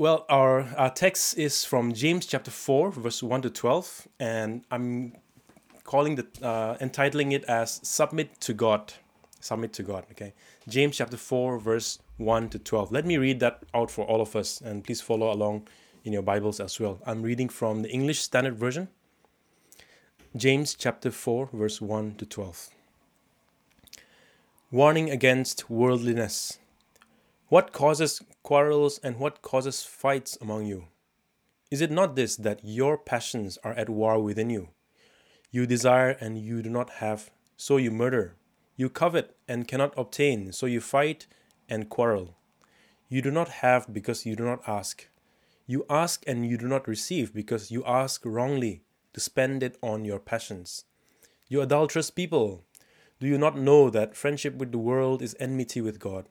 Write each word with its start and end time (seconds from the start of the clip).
Well, 0.00 0.26
our, 0.28 0.60
our 0.76 0.90
text 0.90 1.36
is 1.36 1.64
from 1.64 1.92
James 1.92 2.24
chapter 2.24 2.52
4, 2.52 2.92
verse 2.92 3.20
1 3.20 3.42
to 3.42 3.50
12, 3.50 4.06
and 4.20 4.64
I'm 4.70 5.14
calling 5.82 6.14
the 6.14 6.24
uh, 6.40 6.76
entitling 6.80 7.32
it 7.32 7.42
as 7.46 7.80
Submit 7.82 8.40
to 8.42 8.54
God. 8.54 8.92
Submit 9.40 9.72
to 9.72 9.82
God, 9.82 10.06
okay? 10.12 10.34
James 10.68 10.98
chapter 10.98 11.16
4, 11.16 11.58
verse 11.58 11.98
1 12.18 12.48
to 12.50 12.60
12. 12.60 12.92
Let 12.92 13.06
me 13.06 13.16
read 13.16 13.40
that 13.40 13.64
out 13.74 13.90
for 13.90 14.04
all 14.04 14.20
of 14.20 14.36
us, 14.36 14.60
and 14.60 14.84
please 14.84 15.00
follow 15.00 15.32
along 15.32 15.66
in 16.04 16.12
your 16.12 16.22
Bibles 16.22 16.60
as 16.60 16.78
well. 16.78 17.00
I'm 17.04 17.22
reading 17.22 17.48
from 17.48 17.82
the 17.82 17.90
English 17.90 18.20
Standard 18.20 18.56
Version. 18.56 18.86
James 20.36 20.74
chapter 20.74 21.10
4, 21.10 21.48
verse 21.52 21.80
1 21.80 22.14
to 22.18 22.24
12. 22.24 22.70
Warning 24.70 25.10
against 25.10 25.68
worldliness. 25.68 26.60
What 27.48 27.72
causes 27.72 28.22
quarrels 28.48 28.98
and 29.02 29.18
what 29.18 29.42
causes 29.42 29.82
fights 29.82 30.38
among 30.40 30.64
you? 30.64 30.86
Is 31.70 31.82
it 31.82 31.90
not 31.90 32.16
this 32.16 32.34
that 32.36 32.60
your 32.64 32.96
passions 32.96 33.58
are 33.62 33.74
at 33.74 33.90
war 33.90 34.18
within 34.18 34.48
you? 34.48 34.70
You 35.50 35.66
desire 35.66 36.16
and 36.18 36.38
you 36.38 36.62
do 36.62 36.70
not 36.70 36.88
have, 37.04 37.30
so 37.58 37.76
you 37.76 37.90
murder. 37.90 38.36
You 38.74 38.88
covet 38.88 39.36
and 39.46 39.68
cannot 39.68 39.92
obtain, 39.98 40.52
so 40.52 40.64
you 40.64 40.80
fight 40.80 41.26
and 41.68 41.90
quarrel. 41.90 42.38
You 43.10 43.20
do 43.20 43.30
not 43.30 43.50
have 43.60 43.92
because 43.92 44.24
you 44.24 44.34
do 44.34 44.46
not 44.46 44.66
ask. 44.66 45.06
You 45.66 45.84
ask 45.90 46.24
and 46.26 46.46
you 46.46 46.56
do 46.56 46.68
not 46.68 46.88
receive 46.88 47.34
because 47.34 47.70
you 47.70 47.84
ask 47.84 48.22
wrongly 48.24 48.80
to 49.12 49.20
spend 49.20 49.62
it 49.62 49.76
on 49.82 50.06
your 50.06 50.20
passions. 50.20 50.86
You 51.48 51.60
adulterous 51.60 52.10
people, 52.10 52.64
do 53.20 53.26
you 53.26 53.36
not 53.36 53.58
know 53.58 53.90
that 53.90 54.16
friendship 54.16 54.54
with 54.54 54.72
the 54.72 54.78
world 54.78 55.20
is 55.20 55.36
enmity 55.38 55.82
with 55.82 55.98
God? 55.98 56.30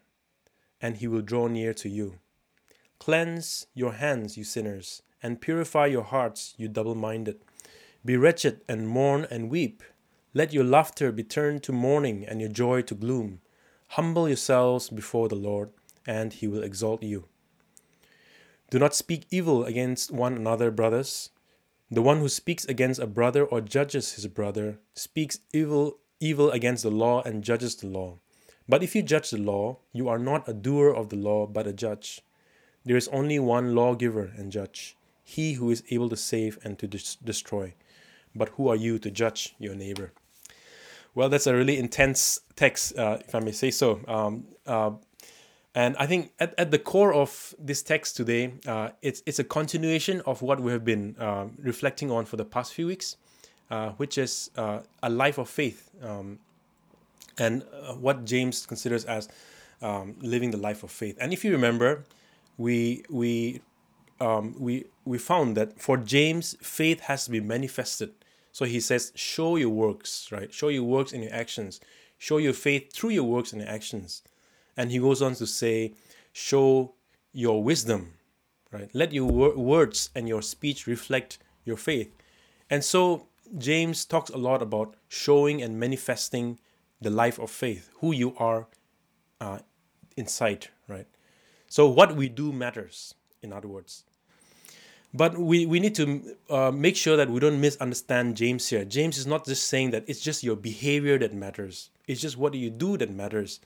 and 0.81 0.97
he 0.97 1.07
will 1.07 1.21
draw 1.21 1.47
near 1.47 1.73
to 1.73 1.89
you. 1.89 2.19
Cleanse 2.99 3.67
your 3.73 3.93
hands, 3.93 4.37
you 4.37 4.43
sinners, 4.43 5.01
and 5.23 5.41
purify 5.41 5.85
your 5.87 6.03
hearts, 6.03 6.53
you 6.57 6.67
double 6.67 6.95
minded. 6.95 7.39
Be 8.03 8.17
wretched 8.17 8.61
and 8.67 8.87
mourn 8.87 9.27
and 9.29 9.49
weep. 9.49 9.83
Let 10.33 10.53
your 10.53 10.63
laughter 10.63 11.11
be 11.11 11.23
turned 11.23 11.63
to 11.63 11.71
mourning 11.71 12.25
and 12.25 12.39
your 12.39 12.49
joy 12.49 12.81
to 12.83 12.95
gloom. 12.95 13.41
Humble 13.89 14.27
yourselves 14.27 14.89
before 14.89 15.27
the 15.27 15.35
Lord, 15.35 15.71
and 16.07 16.31
he 16.33 16.47
will 16.47 16.63
exalt 16.63 17.03
you. 17.03 17.25
Do 18.69 18.79
not 18.79 18.95
speak 18.95 19.27
evil 19.29 19.65
against 19.65 20.11
one 20.11 20.35
another, 20.35 20.71
brothers. 20.71 21.29
The 21.89 22.01
one 22.01 22.19
who 22.19 22.29
speaks 22.29 22.63
against 22.65 23.01
a 23.01 23.05
brother 23.05 23.43
or 23.43 23.59
judges 23.59 24.13
his 24.13 24.25
brother 24.27 24.79
speaks 24.93 25.39
evil 25.51 25.97
evil 26.21 26.51
against 26.51 26.83
the 26.83 26.91
law 26.91 27.21
and 27.23 27.43
judges 27.43 27.75
the 27.75 27.87
law. 27.87 28.19
But 28.71 28.83
if 28.83 28.95
you 28.95 29.01
judge 29.01 29.31
the 29.31 29.37
law, 29.37 29.79
you 29.91 30.07
are 30.07 30.17
not 30.17 30.47
a 30.47 30.53
doer 30.53 30.91
of 30.93 31.09
the 31.09 31.17
law, 31.17 31.45
but 31.45 31.67
a 31.67 31.73
judge. 31.73 32.21
There 32.85 32.95
is 32.95 33.09
only 33.09 33.37
one 33.37 33.75
lawgiver 33.75 34.31
and 34.37 34.49
judge, 34.49 34.95
he 35.25 35.55
who 35.55 35.69
is 35.71 35.83
able 35.89 36.07
to 36.07 36.15
save 36.15 36.57
and 36.63 36.79
to 36.79 36.87
des- 36.87 37.17
destroy. 37.21 37.73
But 38.33 38.47
who 38.55 38.69
are 38.69 38.77
you 38.77 38.97
to 38.99 39.11
judge 39.11 39.55
your 39.59 39.75
neighbor? 39.75 40.13
Well, 41.13 41.27
that's 41.27 41.47
a 41.47 41.53
really 41.53 41.77
intense 41.77 42.39
text, 42.55 42.97
uh, 42.97 43.17
if 43.19 43.35
I 43.35 43.41
may 43.41 43.51
say 43.51 43.71
so. 43.71 43.99
Um, 44.07 44.45
uh, 44.65 44.91
and 45.75 45.97
I 45.97 46.05
think 46.05 46.31
at, 46.39 46.57
at 46.57 46.71
the 46.71 46.79
core 46.79 47.13
of 47.13 47.53
this 47.59 47.83
text 47.83 48.15
today, 48.15 48.53
uh, 48.65 48.91
it's, 49.01 49.21
it's 49.25 49.39
a 49.39 49.43
continuation 49.43 50.21
of 50.21 50.41
what 50.41 50.61
we 50.61 50.71
have 50.71 50.85
been 50.85 51.17
uh, 51.19 51.47
reflecting 51.61 52.09
on 52.09 52.23
for 52.23 52.37
the 52.37 52.45
past 52.45 52.73
few 52.73 52.87
weeks, 52.87 53.17
uh, 53.69 53.89
which 53.97 54.17
is 54.17 54.49
uh, 54.55 54.79
a 55.03 55.09
life 55.09 55.37
of 55.37 55.49
faith 55.49 55.89
um, 56.01 56.39
and 57.41 57.63
uh, 57.63 57.93
what 58.05 58.23
James 58.23 58.65
considers 58.65 59.03
as 59.05 59.27
um, 59.81 60.15
living 60.21 60.51
the 60.51 60.57
life 60.57 60.83
of 60.83 60.91
faith. 60.91 61.17
And 61.19 61.33
if 61.33 61.43
you 61.43 61.51
remember, 61.51 62.05
we, 62.57 63.03
we, 63.09 63.61
um, 64.19 64.55
we, 64.59 64.85
we 65.05 65.17
found 65.17 65.57
that 65.57 65.81
for 65.81 65.97
James, 65.97 66.55
faith 66.61 66.99
has 67.01 67.25
to 67.25 67.31
be 67.31 67.41
manifested. 67.41 68.11
So 68.51 68.65
he 68.65 68.79
says, 68.79 69.11
show 69.15 69.55
your 69.55 69.69
works, 69.69 70.29
right? 70.31 70.53
Show 70.53 70.69
your 70.69 70.83
works 70.83 71.13
in 71.13 71.23
your 71.23 71.33
actions. 71.33 71.81
Show 72.17 72.37
your 72.37 72.53
faith 72.53 72.93
through 72.93 73.11
your 73.11 73.23
works 73.23 73.53
and 73.53 73.61
your 73.61 73.71
actions. 73.71 74.21
And 74.77 74.91
he 74.91 74.99
goes 74.99 75.21
on 75.21 75.33
to 75.35 75.47
say, 75.47 75.93
show 76.33 76.93
your 77.33 77.63
wisdom, 77.63 78.13
right? 78.71 78.89
Let 78.93 79.13
your 79.13 79.25
wor- 79.25 79.57
words 79.57 80.11
and 80.15 80.27
your 80.27 80.43
speech 80.43 80.85
reflect 80.85 81.39
your 81.65 81.77
faith. 81.77 82.13
And 82.69 82.83
so 82.83 83.27
James 83.57 84.05
talks 84.05 84.29
a 84.29 84.37
lot 84.37 84.61
about 84.61 84.95
showing 85.09 85.63
and 85.63 85.79
manifesting 85.79 86.59
the 87.01 87.09
life 87.09 87.39
of 87.39 87.49
faith, 87.49 87.89
who 87.99 88.13
you 88.13 88.35
are 88.37 88.67
uh, 89.39 89.59
inside, 90.15 90.67
right? 90.87 91.07
So 91.67 91.87
what 91.87 92.15
we 92.15 92.29
do 92.29 92.51
matters, 92.51 93.15
in 93.41 93.51
other 93.53 93.67
words. 93.67 94.03
But 95.13 95.37
we, 95.37 95.65
we 95.65 95.79
need 95.79 95.95
to 95.95 96.35
uh, 96.49 96.71
make 96.71 96.95
sure 96.95 97.17
that 97.17 97.29
we 97.29 97.39
don't 97.39 97.59
misunderstand 97.59 98.37
James 98.37 98.69
here. 98.69 98.85
James 98.85 99.17
is 99.17 99.27
not 99.27 99.45
just 99.45 99.67
saying 99.67 99.91
that 99.91 100.05
it's 100.07 100.21
just 100.21 100.43
your 100.43 100.55
behavior 100.55 101.17
that 101.17 101.33
matters. 101.33 101.89
It's 102.07 102.21
just 102.21 102.37
what 102.37 102.53
you 102.53 102.69
do 102.69 102.97
that 102.97 103.09
matters 103.09 103.59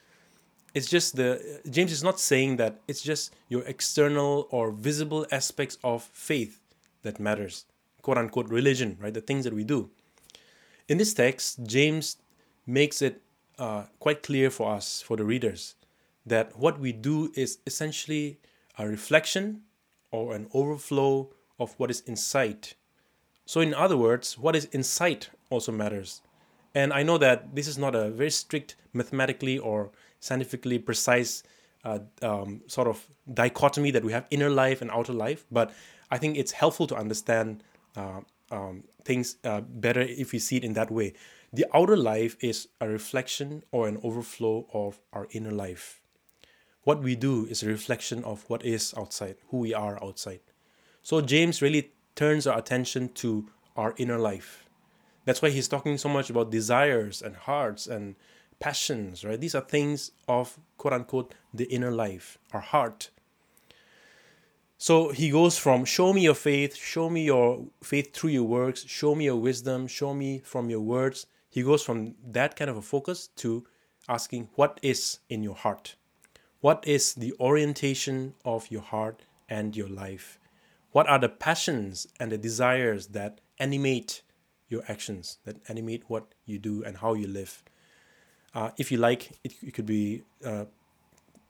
it's 0.76 0.90
just 0.90 1.16
the 1.16 1.62
James 1.70 1.92
is 1.94 2.04
not 2.04 2.20
saying 2.20 2.58
that 2.58 2.82
it's 2.86 3.02
just 3.02 3.34
your 3.48 3.64
external 3.64 4.48
or 4.52 4.72
visible 4.72 5.26
aspects 5.32 5.78
of 5.84 6.04
faith 6.04 6.60
that 7.04 7.18
matters, 7.18 7.66
quote 8.02 8.18
unquote 8.18 8.50
religion, 8.50 8.98
right? 9.00 9.14
The 9.14 9.22
things 9.22 9.46
that 9.46 9.54
we 9.54 9.64
do. 9.64 9.90
In 10.90 10.98
this 10.98 11.14
text, 11.14 11.66
James 11.66 12.18
makes 12.68 13.02
it 13.02 13.22
uh, 13.58 13.84
quite 14.00 14.24
clear 14.24 14.50
for 14.50 14.74
us, 14.74 15.02
for 15.02 15.18
the 15.18 15.24
readers, 15.24 15.76
that 16.26 16.58
what 16.58 16.80
we 16.80 16.92
do 16.92 17.32
is 17.36 17.60
essentially 17.66 18.38
a 18.78 18.88
reflection 18.88 19.62
or 20.12 20.36
an 20.36 20.48
overflow 20.54 21.30
of 21.60 21.74
what 21.78 21.90
is 21.90 22.02
inside. 22.02 22.70
So, 23.46 23.62
in 23.62 23.74
other 23.74 23.98
words, 23.98 24.38
what 24.38 24.56
is 24.56 24.66
inside 24.66 25.28
also 25.50 25.72
matters. 25.72 26.22
And 26.74 26.92
I 26.92 27.04
know 27.04 27.18
that 27.20 27.56
this 27.56 27.68
is 27.68 27.78
not 27.78 27.96
a 27.96 28.10
very 28.10 28.32
strict 28.32 28.76
mathematically 28.94 29.58
or 29.58 29.92
scientifically 30.20 30.80
precise 30.80 31.44
uh, 31.86 32.00
um, 32.22 32.62
sort 32.68 32.88
of 32.88 33.06
dichotomy 33.34 33.92
that 33.92 34.04
we 34.04 34.12
have 34.12 34.26
inner 34.32 34.50
life 34.50 34.82
and 34.82 34.90
outer 34.92 35.14
life, 35.14 35.46
but 35.52 35.72
I 36.12 36.18
think 36.18 36.38
it's 36.38 36.52
helpful 36.52 36.88
to 36.88 36.96
understand 36.96 37.64
uh, 37.96 38.22
um, 38.52 38.84
things 39.04 39.38
uh, 39.44 39.62
better 39.62 40.02
if 40.02 40.32
we 40.32 40.40
see 40.40 40.58
it 40.58 40.64
in 40.64 40.74
that 40.74 40.92
way. 40.92 41.14
The 41.56 41.66
outer 41.74 41.96
life 41.96 42.36
is 42.42 42.68
a 42.82 42.90
reflection 42.90 43.64
or 43.72 43.88
an 43.88 43.98
overflow 44.04 44.68
of 44.74 45.00
our 45.14 45.26
inner 45.32 45.54
life. 45.54 46.02
What 46.84 47.02
we 47.02 47.16
do 47.16 47.46
is 47.46 47.64
a 47.64 47.68
reflection 47.68 48.26
of 48.26 48.44
what 48.50 48.66
is 48.66 48.94
outside, 48.98 49.38
who 49.48 49.60
we 49.60 49.74
are 49.74 49.98
outside. 50.04 50.42
So 51.02 51.22
James 51.22 51.62
really 51.62 51.94
turns 52.14 52.46
our 52.46 52.58
attention 52.58 53.08
to 53.24 53.48
our 53.78 53.94
inner 53.96 54.20
life. 54.20 54.66
That's 55.24 55.42
why 55.42 55.50
he's 55.50 55.70
talking 55.70 55.98
so 55.98 56.10
much 56.10 56.30
about 56.30 56.52
desires 56.52 57.22
and 57.22 57.38
hearts 57.38 57.88
and 57.88 58.18
passions, 58.60 59.24
right? 59.24 59.40
These 59.40 59.56
are 59.56 59.62
things 59.62 60.12
of 60.28 60.60
quote 60.78 60.92
unquote 60.92 61.36
the 61.54 61.72
inner 61.74 61.92
life, 61.92 62.38
our 62.52 62.60
heart. 62.60 63.12
So 64.78 65.14
he 65.14 65.30
goes 65.30 65.58
from 65.58 65.86
show 65.86 66.12
me 66.12 66.24
your 66.24 66.36
faith, 66.36 66.76
show 66.76 67.10
me 67.10 67.24
your 67.24 67.68
faith 67.82 68.14
through 68.14 68.32
your 68.32 68.44
works, 68.44 68.84
show 68.86 69.16
me 69.16 69.24
your 69.24 69.38
wisdom, 69.38 69.88
show 69.88 70.14
me 70.14 70.42
from 70.44 70.70
your 70.70 70.82
words. 70.82 71.28
He 71.56 71.64
goes 71.64 71.84
from 71.84 72.16
that 72.22 72.58
kind 72.58 72.70
of 72.70 72.76
a 72.76 72.82
focus 72.82 73.30
to 73.38 73.66
asking 74.10 74.50
what 74.56 74.78
is 74.82 75.20
in 75.30 75.42
your 75.42 75.56
heart? 75.56 75.96
What 76.60 76.84
is 76.86 77.14
the 77.14 77.34
orientation 77.40 78.34
of 78.44 78.70
your 78.70 78.82
heart 78.82 79.22
and 79.48 79.74
your 79.74 79.88
life? 79.88 80.38
What 80.92 81.08
are 81.08 81.18
the 81.18 81.30
passions 81.30 82.08
and 82.20 82.30
the 82.30 82.38
desires 82.38 83.08
that 83.20 83.40
animate 83.58 84.22
your 84.68 84.84
actions, 84.90 85.38
that 85.46 85.56
animate 85.70 86.04
what 86.10 86.26
you 86.46 86.60
do 86.60 86.84
and 86.84 86.98
how 86.98 87.14
you 87.14 87.28
live? 87.28 87.64
Uh, 88.54 88.72
if 88.78 88.92
you 88.92 88.98
like, 88.98 89.32
it, 89.46 89.54
it 89.64 89.74
could 89.74 89.86
be 89.86 90.24
uh, 90.44 90.66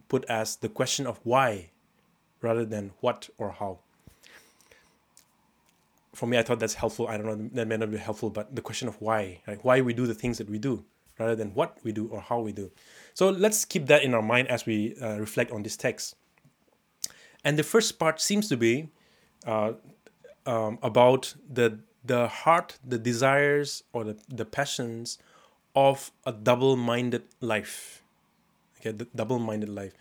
put 0.07 0.24
as 0.25 0.57
the 0.57 0.69
question 0.69 1.07
of 1.07 1.19
why 1.24 1.72
rather 2.42 2.63
than 2.63 2.92
what 3.00 3.28
or 3.40 3.54
how. 3.54 3.80
For 6.16 6.28
me, 6.28 6.38
I 6.38 6.44
thought 6.44 6.60
that's 6.60 6.76
helpful. 6.76 7.08
I 7.08 7.18
don't 7.18 7.28
know, 7.28 7.50
that 7.54 7.68
may 7.68 7.78
not 7.78 7.92
be 7.92 7.98
helpful, 7.98 8.30
but 8.30 8.56
the 8.56 8.62
question 8.62 8.88
of 8.88 8.96
why, 9.02 9.42
right? 9.48 9.60
why 9.64 9.82
we 9.82 9.94
do 9.94 10.08
the 10.08 10.14
things 10.14 10.38
that 10.38 10.50
we 10.50 10.58
do 10.58 10.84
rather 11.20 11.36
than 11.36 11.54
what 11.54 11.78
we 11.84 11.92
do 11.92 12.08
or 12.08 12.20
how 12.22 12.40
we 12.40 12.52
do. 12.52 12.72
So 13.14 13.30
let's 13.30 13.66
keep 13.66 13.88
that 13.88 14.04
in 14.04 14.14
our 14.14 14.22
mind 14.22 14.48
as 14.48 14.66
we 14.66 14.96
uh, 15.02 15.18
reflect 15.18 15.52
on 15.52 15.64
this 15.64 15.78
text. 15.78 16.16
And 17.44 17.60
the 17.60 17.64
first 17.64 18.00
part 18.00 18.20
seems 18.20 18.50
to 18.50 18.58
be 18.58 18.90
uh, 19.46 19.74
um, 20.46 20.80
about 20.82 21.36
the 21.52 21.80
the 22.04 22.28
heart, 22.28 22.78
the 22.86 23.00
desires, 23.00 23.84
or 23.92 24.04
the, 24.04 24.16
the 24.30 24.46
passions 24.46 25.18
of 25.76 26.12
a 26.24 26.32
double-minded 26.32 27.24
life. 27.42 28.04
Okay, 28.80 28.92
the 28.92 29.08
double-minded 29.16 29.70
life, 29.70 29.94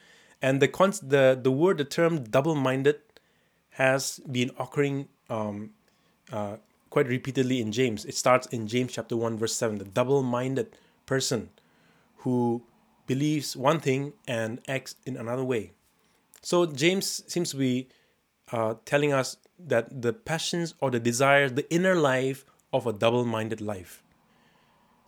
and 0.43 0.61
the 0.61 0.69
con- 0.69 0.93
the 1.03 1.39
the 1.41 1.51
word, 1.51 1.79
the 1.79 1.85
term 1.85 2.25
double-minded, 2.25 3.01
has 3.71 4.21
been 4.31 4.51
occurring 4.59 5.09
um, 5.31 5.71
uh, 6.33 6.57
quite 6.91 7.09
repeatedly 7.09 7.61
in 7.61 7.73
James. 7.73 8.05
It 8.05 8.15
starts 8.15 8.47
in 8.49 8.67
James 8.67 8.93
chapter 8.93 9.17
one, 9.17 9.37
verse 9.37 9.55
seven. 9.55 9.79
The 9.79 9.85
double-minded 9.85 10.77
person 11.07 11.51
who 12.19 12.63
believes 13.07 13.57
one 13.57 13.81
thing 13.81 14.13
and 14.27 14.61
acts 14.69 14.97
in 15.05 15.17
another 15.17 15.45
way. 15.45 15.73
So 16.41 16.67
James 16.67 17.23
seems 17.27 17.51
to 17.51 17.57
be 17.57 17.89
uh, 18.53 18.75
telling 18.85 19.13
us 19.13 19.37
that 19.59 20.03
the 20.03 20.13
passions 20.13 20.75
or 20.81 20.91
the 20.91 21.01
desires, 21.01 21.53
the 21.53 21.71
inner 21.73 21.95
life 21.95 22.45
of 22.73 22.87
a 22.87 22.93
double 22.93 23.25
minded 23.25 23.61
life. 23.61 24.03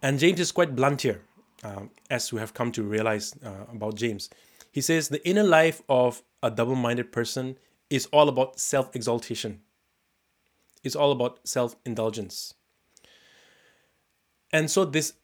And 0.02 0.18
James 0.18 0.40
is 0.40 0.52
quite 0.52 0.76
blunt 0.76 1.02
here, 1.02 1.22
um, 1.64 1.90
as 2.10 2.32
we 2.32 2.38
have 2.38 2.54
come 2.54 2.70
to 2.72 2.82
realize 2.82 3.34
uh, 3.44 3.64
about 3.72 3.96
James. 3.96 4.30
He 4.70 4.80
says 4.80 5.08
the 5.08 5.26
inner 5.26 5.42
life 5.42 5.82
of 5.88 6.22
a 6.42 6.50
double 6.50 6.76
minded 6.76 7.10
person 7.12 7.58
is 7.90 8.06
all 8.12 8.28
about 8.28 8.60
self 8.60 8.94
exaltation, 8.94 9.62
it's 10.86 10.96
all 10.96 11.12
about 11.12 11.40
self 11.44 11.76
indulgence. 11.84 12.54
And 14.52 14.70
so, 14.70 14.84
this 14.84 15.14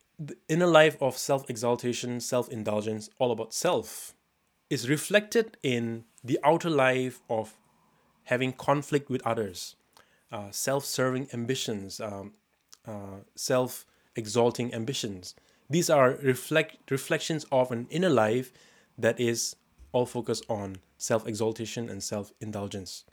inner 0.49 0.67
life 0.67 0.97
of 1.01 1.17
self 1.17 1.49
exaltation, 1.49 2.21
self 2.21 2.49
indulgence, 2.49 3.09
all 3.19 3.31
about 3.31 3.55
self, 3.55 4.15
is 4.69 4.91
reflected 4.91 5.57
in 5.63 6.05
the 6.25 6.39
outer 6.45 6.69
life 6.69 7.21
of 7.31 7.57
having 8.25 8.53
conflict 8.53 9.09
with 9.09 9.27
others, 9.27 9.77
uh, 10.31 10.51
self 10.51 10.85
serving 10.85 11.29
ambitions, 11.33 12.01
um, 12.01 12.33
uh, 12.87 13.21
self 13.35 13.87
exalting 14.17 14.75
ambitions. 14.75 15.35
These 15.71 15.89
are 15.89 16.19
reflect, 16.23 16.91
reflections 16.91 17.47
of 17.51 17.73
an 17.73 17.87
inner 17.89 18.11
life 18.11 18.53
that 18.99 19.19
is 19.19 19.57
all 19.93 20.07
focused 20.07 20.45
on 20.49 20.77
self 20.99 21.27
exaltation 21.27 21.89
and 21.89 22.03
self 22.03 22.33
indulgence. 22.41 23.05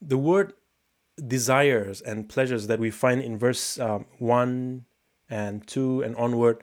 The 0.00 0.18
word 0.18 0.52
desires 1.26 2.00
and 2.00 2.28
pleasures 2.28 2.66
that 2.66 2.78
we 2.78 2.90
find 2.90 3.20
in 3.22 3.38
verse 3.38 3.78
um, 3.78 4.06
1 4.18 4.84
and 5.30 5.66
2 5.66 6.02
and 6.02 6.16
onward 6.16 6.62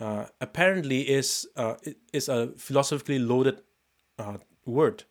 uh, 0.00 0.26
apparently 0.40 1.08
is, 1.08 1.46
uh, 1.56 1.74
is 2.12 2.28
a 2.28 2.48
philosophically 2.56 3.18
loaded 3.18 3.60
uh, 4.18 4.38
word. 4.66 5.04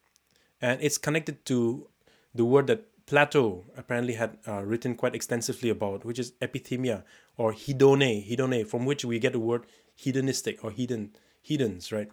And 0.62 0.82
it's 0.82 0.98
connected 0.98 1.46
to 1.46 1.88
the 2.34 2.46
word 2.46 2.68
that 2.68 2.88
Plato 3.06 3.66
apparently 3.78 4.14
had 4.14 4.38
uh, 4.48 4.64
written 4.64 4.96
quite 4.96 5.14
extensively 5.14 5.70
about, 5.70 6.06
which 6.06 6.20
is 6.20 6.32
epithymia 6.42 7.04
or 7.38 7.54
hedone, 7.54 8.28
hedone, 8.28 8.66
from 8.66 8.86
which 8.86 9.04
we 9.04 9.20
get 9.20 9.34
the 9.34 9.40
word 9.40 9.66
hedonistic 9.96 10.64
or 10.64 10.72
hedon, 10.72 11.10
hedons, 11.48 11.92
right? 11.92 12.10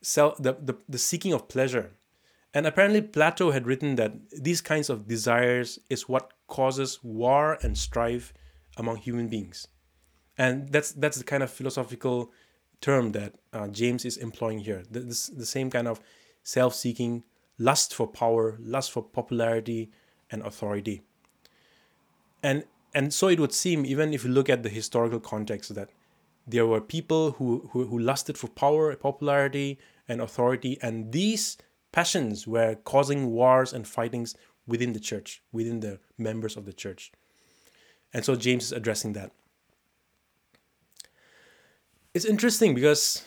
So 0.00 0.34
the, 0.38 0.54
the, 0.54 0.76
the 0.88 0.98
seeking 0.98 1.32
of 1.32 1.48
pleasure. 1.48 1.92
And 2.54 2.66
apparently 2.66 3.00
Plato 3.00 3.50
had 3.50 3.66
written 3.66 3.96
that 3.96 4.12
these 4.30 4.60
kinds 4.60 4.90
of 4.90 5.08
desires 5.08 5.78
is 5.88 6.08
what 6.08 6.32
causes 6.48 6.98
war 7.02 7.58
and 7.62 7.76
strife 7.76 8.34
among 8.76 8.96
human 8.98 9.28
beings. 9.28 9.68
And 10.36 10.68
that's 10.70 10.92
that's 10.92 11.18
the 11.18 11.24
kind 11.24 11.42
of 11.42 11.50
philosophical 11.50 12.30
term 12.80 13.12
that 13.12 13.34
uh, 13.52 13.68
James 13.68 14.04
is 14.04 14.16
employing 14.16 14.58
here. 14.58 14.82
The, 14.90 15.00
this, 15.00 15.26
the 15.28 15.46
same 15.46 15.70
kind 15.70 15.88
of 15.88 16.00
self-seeking, 16.42 17.24
lust 17.58 17.94
for 17.94 18.06
power, 18.06 18.58
lust 18.60 18.92
for 18.92 19.02
popularity 19.02 19.90
and 20.30 20.42
authority. 20.42 21.02
And 22.42 22.64
and 22.94 23.14
so 23.14 23.28
it 23.28 23.40
would 23.40 23.52
seem, 23.54 23.86
even 23.86 24.12
if 24.12 24.24
you 24.24 24.30
look 24.30 24.50
at 24.50 24.62
the 24.62 24.68
historical 24.68 25.20
context, 25.20 25.74
that 25.74 25.90
there 26.46 26.66
were 26.66 26.80
people 26.80 27.32
who, 27.32 27.70
who, 27.72 27.86
who 27.86 27.98
lusted 27.98 28.36
for 28.36 28.48
power, 28.48 28.94
popularity, 28.96 29.78
and 30.08 30.20
authority, 30.20 30.76
and 30.82 31.12
these 31.12 31.56
passions 31.92 32.46
were 32.46 32.74
causing 32.74 33.30
wars 33.30 33.72
and 33.72 33.86
fightings 33.86 34.34
within 34.66 34.92
the 34.92 35.00
church, 35.00 35.42
within 35.52 35.80
the 35.80 35.98
members 36.18 36.56
of 36.56 36.64
the 36.64 36.72
church. 36.72 37.12
And 38.12 38.24
so 38.24 38.34
James 38.34 38.64
is 38.64 38.72
addressing 38.72 39.12
that. 39.14 39.32
It's 42.14 42.24
interesting 42.24 42.74
because 42.74 43.24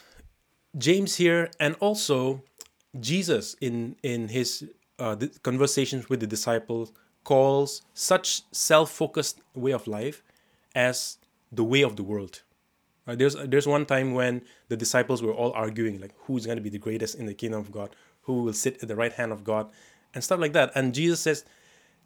James 0.77 1.15
here 1.15 1.50
and 1.59 1.75
also 1.79 2.44
Jesus 3.00 3.56
in 3.59 3.95
in 4.03 4.27
his 4.27 4.69
uh, 5.00 5.15
conversations 5.41 6.07
with 6.09 6.19
the 6.19 6.27
disciples 6.27 6.94
calls 7.23 7.81
such 7.94 8.44
self-focused 8.51 9.41
way 9.56 9.71
of 9.71 9.88
life 9.88 10.23
as 10.75 11.18
the 11.51 11.63
way 11.63 11.81
of 11.81 11.95
the 11.95 12.03
world. 12.03 12.44
Uh, 13.07 13.15
there's 13.15 13.35
there's 13.35 13.68
one 13.68 13.85
time 13.85 14.13
when 14.13 14.41
the 14.69 14.77
disciples 14.77 15.21
were 15.23 15.33
all 15.33 15.51
arguing 15.53 16.00
like 16.00 16.13
who's 16.19 16.45
going 16.45 16.57
to 16.57 16.61
be 16.61 16.69
the 16.69 16.77
greatest 16.77 17.15
in 17.15 17.25
the 17.25 17.33
kingdom 17.33 17.59
of 17.59 17.71
God, 17.71 17.95
who 18.25 18.44
will 18.44 18.54
sit 18.54 18.81
at 18.81 18.88
the 18.88 18.95
right 18.95 19.13
hand 19.13 19.31
of 19.31 19.44
God, 19.44 19.69
and 20.13 20.24
stuff 20.24 20.39
like 20.39 20.54
that. 20.54 20.72
And 20.75 20.94
Jesus 20.94 21.19
says, 21.19 21.45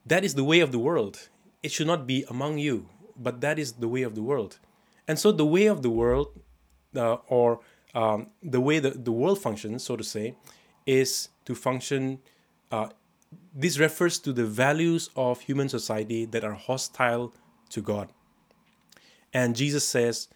that 0.06 0.24
is 0.24 0.36
the 0.36 0.44
way 0.44 0.60
of 0.60 0.72
the 0.72 0.80
world. 0.80 1.30
It 1.62 1.72
should 1.72 1.88
not 1.88 2.08
be 2.08 2.26
among 2.30 2.58
you, 2.58 2.88
but 3.18 3.42
that 3.42 3.60
is 3.60 3.74
the 3.74 3.88
way 3.88 4.04
of 4.04 4.16
the 4.16 4.24
world. 4.24 4.60
And 5.08 5.20
so 5.20 5.32
the 5.32 5.46
way 5.46 5.66
of 5.66 5.82
the 5.82 5.90
world, 5.90 6.40
uh, 6.96 7.18
or 7.28 7.60
um, 7.94 8.28
the 8.42 8.62
way 8.62 8.80
the, 8.80 8.92
the 8.92 9.12
world 9.12 9.42
functions, 9.42 9.84
so 9.84 9.96
to 9.96 10.04
say, 10.04 10.36
is 10.86 11.30
to 11.46 11.56
function. 11.56 12.20
Uh, 12.72 12.90
this 13.54 13.78
refers 13.78 14.20
to 14.20 14.34
the 14.34 14.46
values 14.46 15.10
of 15.16 15.42
human 15.42 15.70
society 15.70 16.26
that 16.26 16.44
are 16.44 16.54
hostile 16.54 17.34
to 17.70 17.82
God. 17.82 18.10
And 19.34 19.56
Jesus 19.56 19.88
says 19.88 20.28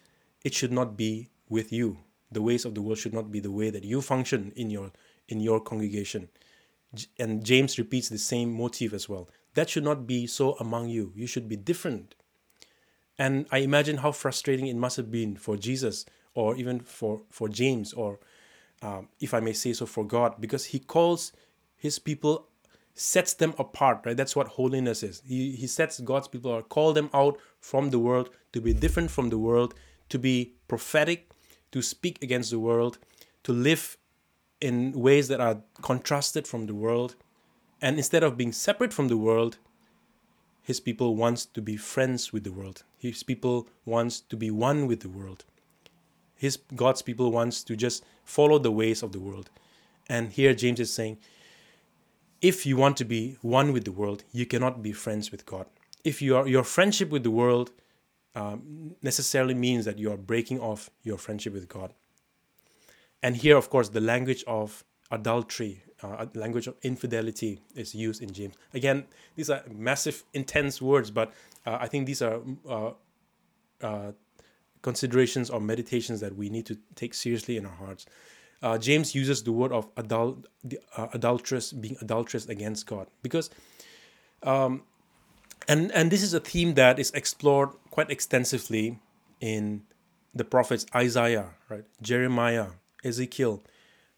it 0.44 0.54
should 0.54 0.72
not 0.72 0.96
be 0.96 1.30
with 1.48 1.72
you. 1.72 1.98
The 2.30 2.42
ways 2.42 2.64
of 2.64 2.74
the 2.74 2.82
world 2.82 2.98
should 2.98 3.14
not 3.14 3.30
be 3.32 3.40
the 3.40 3.50
way 3.50 3.70
that 3.70 3.84
you 3.84 4.00
function 4.00 4.52
in 4.56 4.70
your 4.70 4.92
in 5.28 5.40
your 5.40 5.60
congregation. 5.60 6.28
And 7.18 7.44
James 7.44 7.78
repeats 7.78 8.08
the 8.08 8.18
same 8.18 8.52
motive 8.52 8.94
as 8.94 9.08
well. 9.08 9.28
That 9.54 9.70
should 9.70 9.84
not 9.84 10.06
be 10.06 10.26
so 10.26 10.54
among 10.60 10.88
you. 10.88 11.12
You 11.14 11.26
should 11.26 11.48
be 11.48 11.56
different. 11.56 12.14
And 13.18 13.46
I 13.50 13.58
imagine 13.58 13.98
how 13.98 14.12
frustrating 14.12 14.66
it 14.66 14.76
must 14.76 14.96
have 14.96 15.10
been 15.10 15.36
for 15.36 15.56
Jesus 15.56 16.04
or 16.34 16.56
even 16.56 16.80
for, 16.80 17.22
for 17.30 17.48
James 17.48 17.92
or 17.92 18.18
um, 18.84 19.08
if 19.20 19.32
I 19.32 19.40
may 19.40 19.54
say 19.54 19.72
so, 19.72 19.86
for 19.86 20.04
God, 20.04 20.34
because 20.40 20.66
He 20.66 20.78
calls 20.78 21.32
His 21.76 21.98
people, 21.98 22.48
sets 22.92 23.34
them 23.34 23.54
apart, 23.58 24.02
right? 24.04 24.16
That's 24.16 24.36
what 24.36 24.48
holiness 24.48 25.02
is. 25.02 25.22
He, 25.26 25.52
he 25.52 25.66
sets 25.66 26.00
God's 26.00 26.28
people 26.28 26.50
or 26.50 26.62
call 26.62 26.92
them 26.92 27.08
out 27.14 27.38
from 27.60 27.90
the 27.90 27.98
world 27.98 28.30
to 28.52 28.60
be 28.60 28.74
different 28.74 29.10
from 29.10 29.30
the 29.30 29.38
world, 29.38 29.74
to 30.10 30.18
be 30.18 30.52
prophetic, 30.68 31.30
to 31.72 31.80
speak 31.80 32.22
against 32.22 32.50
the 32.50 32.58
world, 32.58 32.98
to 33.44 33.52
live 33.52 33.96
in 34.68 34.92
ways 34.92 35.28
that 35.28 35.40
are 35.40 35.58
contrasted 35.82 36.46
from 36.46 36.66
the 36.66 36.74
world. 36.74 37.14
And 37.80 37.96
instead 37.96 38.22
of 38.22 38.36
being 38.36 38.52
separate 38.52 38.92
from 38.92 39.08
the 39.08 39.16
world, 39.16 39.58
his 40.62 40.80
people 40.80 41.16
wants 41.16 41.44
to 41.46 41.60
be 41.60 41.76
friends 41.76 42.32
with 42.32 42.44
the 42.44 42.52
world. 42.52 42.84
His 42.98 43.22
people 43.22 43.68
wants 43.84 44.20
to 44.20 44.36
be 44.36 44.50
one 44.50 44.86
with 44.86 45.00
the 45.00 45.10
world 45.20 45.44
his 46.44 46.58
God's 46.74 47.02
people 47.02 47.32
wants 47.32 47.62
to 47.64 47.76
just 47.76 48.04
follow 48.24 48.58
the 48.58 48.70
ways 48.70 49.02
of 49.02 49.12
the 49.12 49.20
world. 49.20 49.50
And 50.08 50.32
here 50.32 50.54
James 50.54 50.80
is 50.80 50.92
saying, 50.92 51.18
if 52.40 52.66
you 52.66 52.76
want 52.76 52.96
to 52.98 53.04
be 53.04 53.38
one 53.40 53.72
with 53.72 53.84
the 53.84 53.92
world, 53.92 54.24
you 54.32 54.44
cannot 54.44 54.82
be 54.82 54.92
friends 54.92 55.30
with 55.32 55.46
God. 55.46 55.66
If 56.04 56.20
you 56.20 56.36
are, 56.36 56.46
your 56.46 56.64
friendship 56.64 57.08
with 57.08 57.22
the 57.22 57.30
world 57.30 57.70
um, 58.34 58.96
necessarily 59.00 59.54
means 59.54 59.86
that 59.86 59.98
you 59.98 60.12
are 60.12 60.18
breaking 60.18 60.60
off 60.60 60.90
your 61.02 61.16
friendship 61.16 61.54
with 61.54 61.68
God. 61.68 61.94
And 63.24 63.34
here, 63.34 63.56
of 63.56 63.70
course, 63.70 63.88
the 63.88 64.02
language 64.02 64.44
of 64.46 64.84
adultery, 65.10 65.82
uh, 66.02 66.26
language 66.34 66.66
of 66.66 66.76
infidelity 66.82 67.58
is 67.74 67.94
used 67.94 68.22
in 68.22 68.30
James. 68.34 68.54
Again, 68.74 69.06
these 69.34 69.48
are 69.48 69.62
massive, 69.74 70.24
intense 70.34 70.82
words, 70.82 71.10
but 71.10 71.32
uh, 71.64 71.78
I 71.80 71.88
think 71.88 72.06
these 72.06 72.20
are 72.20 72.40
uh, 72.68 72.90
uh 73.82 74.12
considerations 74.82 75.48
or 75.48 75.60
meditations 75.60 76.20
that 76.20 76.36
we 76.36 76.50
need 76.50 76.66
to 76.66 76.76
take 76.94 77.14
seriously 77.14 77.56
in 77.56 77.64
our 77.64 77.78
hearts. 77.84 78.04
Uh, 78.62 78.76
James 78.76 79.14
uses 79.14 79.42
the 79.42 79.52
word 79.52 79.72
of 79.72 79.88
adult, 79.96 80.46
uh, 80.94 81.08
adulteress 81.14 81.72
being 81.72 81.96
adulteress 82.02 82.46
against 82.46 82.86
God 82.86 83.06
because, 83.22 83.48
um, 84.42 84.82
and 85.66 85.90
and 85.92 86.12
this 86.12 86.22
is 86.22 86.34
a 86.34 86.40
theme 86.40 86.74
that 86.74 86.98
is 86.98 87.10
explored 87.12 87.70
quite 87.90 88.10
extensively 88.10 88.98
in 89.40 89.84
the 90.34 90.44
prophets 90.44 90.84
Isaiah, 90.94 91.54
right, 91.70 91.84
Jeremiah, 92.02 92.66
Ezekiel. 93.04 93.64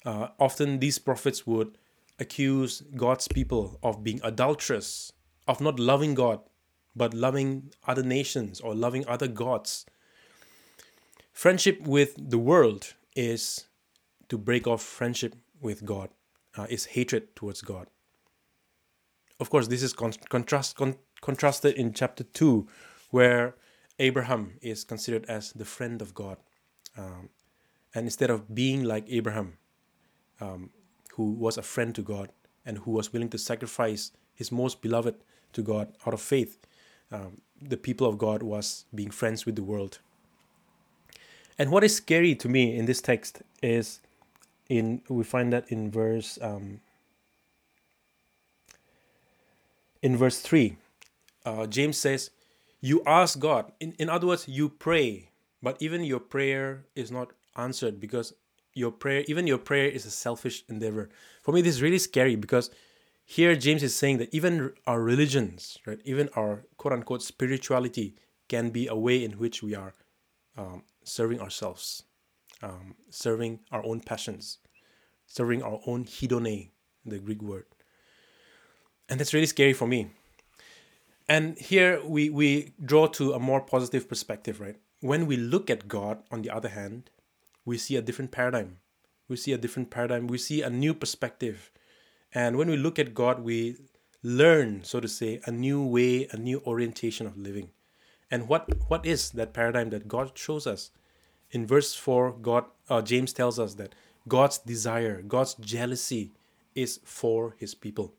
Uh, 0.04 0.28
often 0.38 0.78
these 0.78 0.98
prophets 0.98 1.46
would 1.46 1.78
accuse 2.18 2.82
God's 2.96 3.28
people 3.28 3.78
of 3.82 4.02
being 4.04 4.20
adulterous, 4.22 5.12
of 5.46 5.60
not 5.60 5.78
loving 5.80 6.14
God, 6.14 6.40
but 6.94 7.12
loving 7.14 7.72
other 7.86 8.02
nations 8.02 8.60
or 8.60 8.74
loving 8.74 9.06
other 9.08 9.28
gods. 9.28 9.86
Friendship 11.32 11.82
with 11.82 12.14
the 12.16 12.38
world 12.38 12.94
is 13.14 13.66
to 14.28 14.38
break 14.38 14.66
off 14.66 14.82
friendship 14.82 15.36
with 15.60 15.84
God, 15.84 16.10
uh, 16.56 16.66
is 16.70 16.86
hatred 16.86 17.36
towards 17.36 17.62
God. 17.62 17.88
of 19.40 19.50
course, 19.50 19.68
this 19.68 19.82
is 19.82 19.92
con- 19.92 20.12
contrast 20.28 20.76
con- 20.76 20.96
contrasted 21.20 21.74
in 21.74 21.92
chapter 21.92 22.24
two, 22.24 22.66
where 23.10 23.54
Abraham 23.98 24.58
is 24.62 24.84
considered 24.84 25.24
as 25.26 25.52
the 25.52 25.64
friend 25.64 26.02
of 26.02 26.14
God, 26.14 26.38
um, 26.96 27.28
and 27.94 28.06
instead 28.06 28.30
of 28.30 28.54
being 28.54 28.84
like 28.84 29.04
Abraham, 29.08 29.58
um, 30.40 30.70
who 31.14 31.32
was 31.32 31.56
a 31.56 31.62
friend 31.62 31.94
to 31.94 32.02
God 32.02 32.30
and 32.64 32.78
who 32.78 32.90
was 32.90 33.12
willing 33.12 33.30
to 33.30 33.38
sacrifice 33.38 34.12
his 34.34 34.52
most 34.52 34.82
beloved 34.82 35.14
to 35.54 35.62
God 35.62 35.92
out 36.06 36.14
of 36.14 36.20
faith, 36.20 36.58
um, 37.10 37.40
the 37.60 37.76
people 37.76 38.06
of 38.06 38.18
God 38.18 38.42
was 38.42 38.84
being 38.94 39.10
friends 39.10 39.46
with 39.46 39.56
the 39.56 39.62
world. 39.62 39.98
And 41.58 41.70
what 41.70 41.84
is 41.84 41.96
scary 41.96 42.34
to 42.34 42.48
me 42.48 42.76
in 42.76 42.84
this 42.84 43.00
text 43.00 43.42
is 43.62 44.00
in 44.68 45.00
we 45.08 45.24
find 45.24 45.52
that 45.52 45.70
in 45.70 45.90
verse 45.90 46.38
um, 46.42 46.80
in 50.02 50.16
verse 50.16 50.40
3 50.40 50.76
uh, 51.44 51.66
james 51.66 51.96
says 51.96 52.30
you 52.80 53.02
ask 53.06 53.38
god 53.38 53.72
in, 53.80 53.92
in 53.92 54.08
other 54.08 54.26
words 54.26 54.48
you 54.48 54.68
pray 54.68 55.28
but 55.62 55.76
even 55.80 56.02
your 56.04 56.20
prayer 56.20 56.84
is 56.94 57.10
not 57.10 57.32
answered 57.56 58.00
because 58.00 58.32
your 58.74 58.90
prayer 58.90 59.24
even 59.26 59.46
your 59.46 59.58
prayer 59.58 59.88
is 59.88 60.06
a 60.06 60.10
selfish 60.10 60.64
endeavor. 60.68 61.08
For 61.42 61.52
me 61.52 61.62
this 61.62 61.76
is 61.76 61.82
really 61.82 61.98
scary 61.98 62.36
because 62.36 62.70
here 63.24 63.56
james 63.56 63.82
is 63.82 63.94
saying 63.94 64.18
that 64.18 64.32
even 64.32 64.72
our 64.86 65.02
religions 65.02 65.78
right 65.86 66.00
even 66.04 66.28
our 66.36 66.64
quote 66.76 66.92
unquote 66.92 67.22
spirituality 67.22 68.14
can 68.48 68.70
be 68.70 68.86
a 68.86 68.94
way 68.94 69.24
in 69.24 69.32
which 69.32 69.62
we 69.62 69.74
are 69.74 69.94
um, 70.56 70.84
serving 71.02 71.40
ourselves 71.40 72.04
um, 72.62 72.94
serving 73.10 73.58
our 73.72 73.84
own 73.84 74.00
passions 74.00 74.58
serving 75.26 75.62
our 75.62 75.80
own 75.86 76.04
hedone 76.04 76.70
the 77.04 77.18
greek 77.18 77.42
word. 77.42 77.66
And 79.08 79.20
that's 79.20 79.32
really 79.32 79.46
scary 79.46 79.72
for 79.72 79.86
me. 79.86 80.10
And 81.28 81.58
here 81.58 82.00
we 82.04 82.30
we 82.30 82.72
draw 82.84 83.06
to 83.18 83.32
a 83.32 83.38
more 83.38 83.60
positive 83.60 84.08
perspective 84.08 84.60
right? 84.60 84.76
When 85.00 85.26
we 85.26 85.36
look 85.36 85.70
at 85.70 85.88
god 85.88 86.22
on 86.30 86.42
the 86.42 86.50
other 86.50 86.68
hand 86.68 87.10
we 87.66 87.76
see 87.76 87.96
a 87.96 88.00
different 88.00 88.30
paradigm. 88.30 88.78
We 89.28 89.36
see 89.36 89.52
a 89.52 89.58
different 89.58 89.90
paradigm. 89.90 90.28
We 90.28 90.38
see 90.38 90.62
a 90.62 90.70
new 90.70 90.94
perspective. 90.94 91.70
And 92.32 92.56
when 92.56 92.70
we 92.70 92.76
look 92.76 92.98
at 92.98 93.12
god 93.12 93.40
we 93.40 93.76
learn 94.22 94.82
so 94.82 94.98
to 95.00 95.08
say 95.08 95.40
a 95.44 95.50
new 95.50 95.84
way 95.84 96.26
a 96.30 96.36
new 96.36 96.62
orientation 96.66 97.26
of 97.26 97.36
living. 97.36 97.70
And 98.30 98.48
what 98.48 98.68
what 98.88 99.04
is 99.04 99.30
that 99.32 99.52
paradigm 99.52 99.90
that 99.90 100.08
god 100.08 100.38
shows 100.38 100.66
us? 100.66 100.90
In 101.50 101.66
verse 101.66 101.94
4 101.94 102.32
god 102.40 102.64
uh, 102.88 103.02
james 103.02 103.32
tells 103.32 103.58
us 103.58 103.74
that 103.74 103.94
god's 104.28 104.58
desire 104.58 105.22
god's 105.22 105.54
jealousy 105.54 106.32
is 106.74 107.00
for 107.04 107.54
his 107.58 107.74
people. 107.74 108.14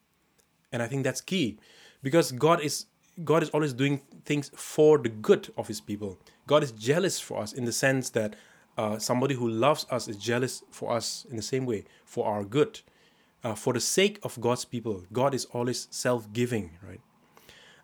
And 0.71 0.83
i 0.83 0.87
think 0.87 1.03
that's 1.03 1.21
key 1.21 1.59
because 2.03 2.31
god 2.31 2.61
is 2.61 2.85
god 3.23 3.43
is 3.43 3.49
always 3.49 3.73
doing 3.73 4.01
things 4.25 4.51
for 4.55 4.97
the 4.97 5.09
good 5.09 5.51
of 5.57 5.67
his 5.67 5.81
people. 5.81 6.19
God 6.45 6.63
is 6.63 6.71
jealous 6.71 7.19
for 7.19 7.41
us 7.41 7.53
in 7.53 7.65
the 7.65 7.71
sense 7.71 8.09
that 8.11 8.35
uh, 8.77 8.98
somebody 8.98 9.36
who 9.36 9.48
loves 9.50 9.86
us 9.89 10.07
is 10.07 10.17
jealous 10.17 10.63
for 10.72 10.91
us 10.93 11.25
in 11.29 11.36
the 11.36 11.41
same 11.41 11.65
way 11.65 11.86
for 12.05 12.27
our 12.27 12.43
good. 12.43 12.81
Uh, 13.43 13.53
for 13.53 13.72
the 13.72 13.79
sake 13.79 14.19
of 14.24 14.41
god's 14.41 14.65
people 14.65 15.03
god 15.13 15.34
is 15.34 15.46
always 15.46 15.88
self-giving 15.91 16.72
right? 16.81 17.00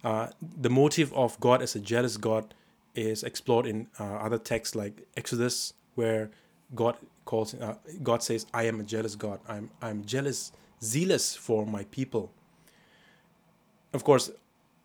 Uh, 0.03 0.27
the 0.41 0.69
motive 0.69 1.13
of 1.13 1.39
god 1.39 1.61
as 1.61 1.75
a 1.75 1.79
jealous 1.79 2.17
god 2.17 2.53
is 2.95 3.23
explored 3.23 3.67
in 3.67 3.87
uh, 3.99 4.15
other 4.15 4.39
texts 4.39 4.75
like 4.75 5.07
exodus 5.15 5.73
where 5.93 6.31
god 6.73 6.97
calls 7.25 7.53
uh, 7.53 7.75
god 8.01 8.23
says 8.23 8.47
i 8.51 8.63
am 8.63 8.79
a 8.79 8.83
jealous 8.83 9.15
god. 9.15 9.39
I'm 9.47 9.69
i'm 9.81 10.03
jealous 10.03 10.51
zealous 10.83 11.35
for 11.35 11.65
my 11.65 11.85
people. 11.85 12.31
Of 13.93 14.03
course, 14.03 14.31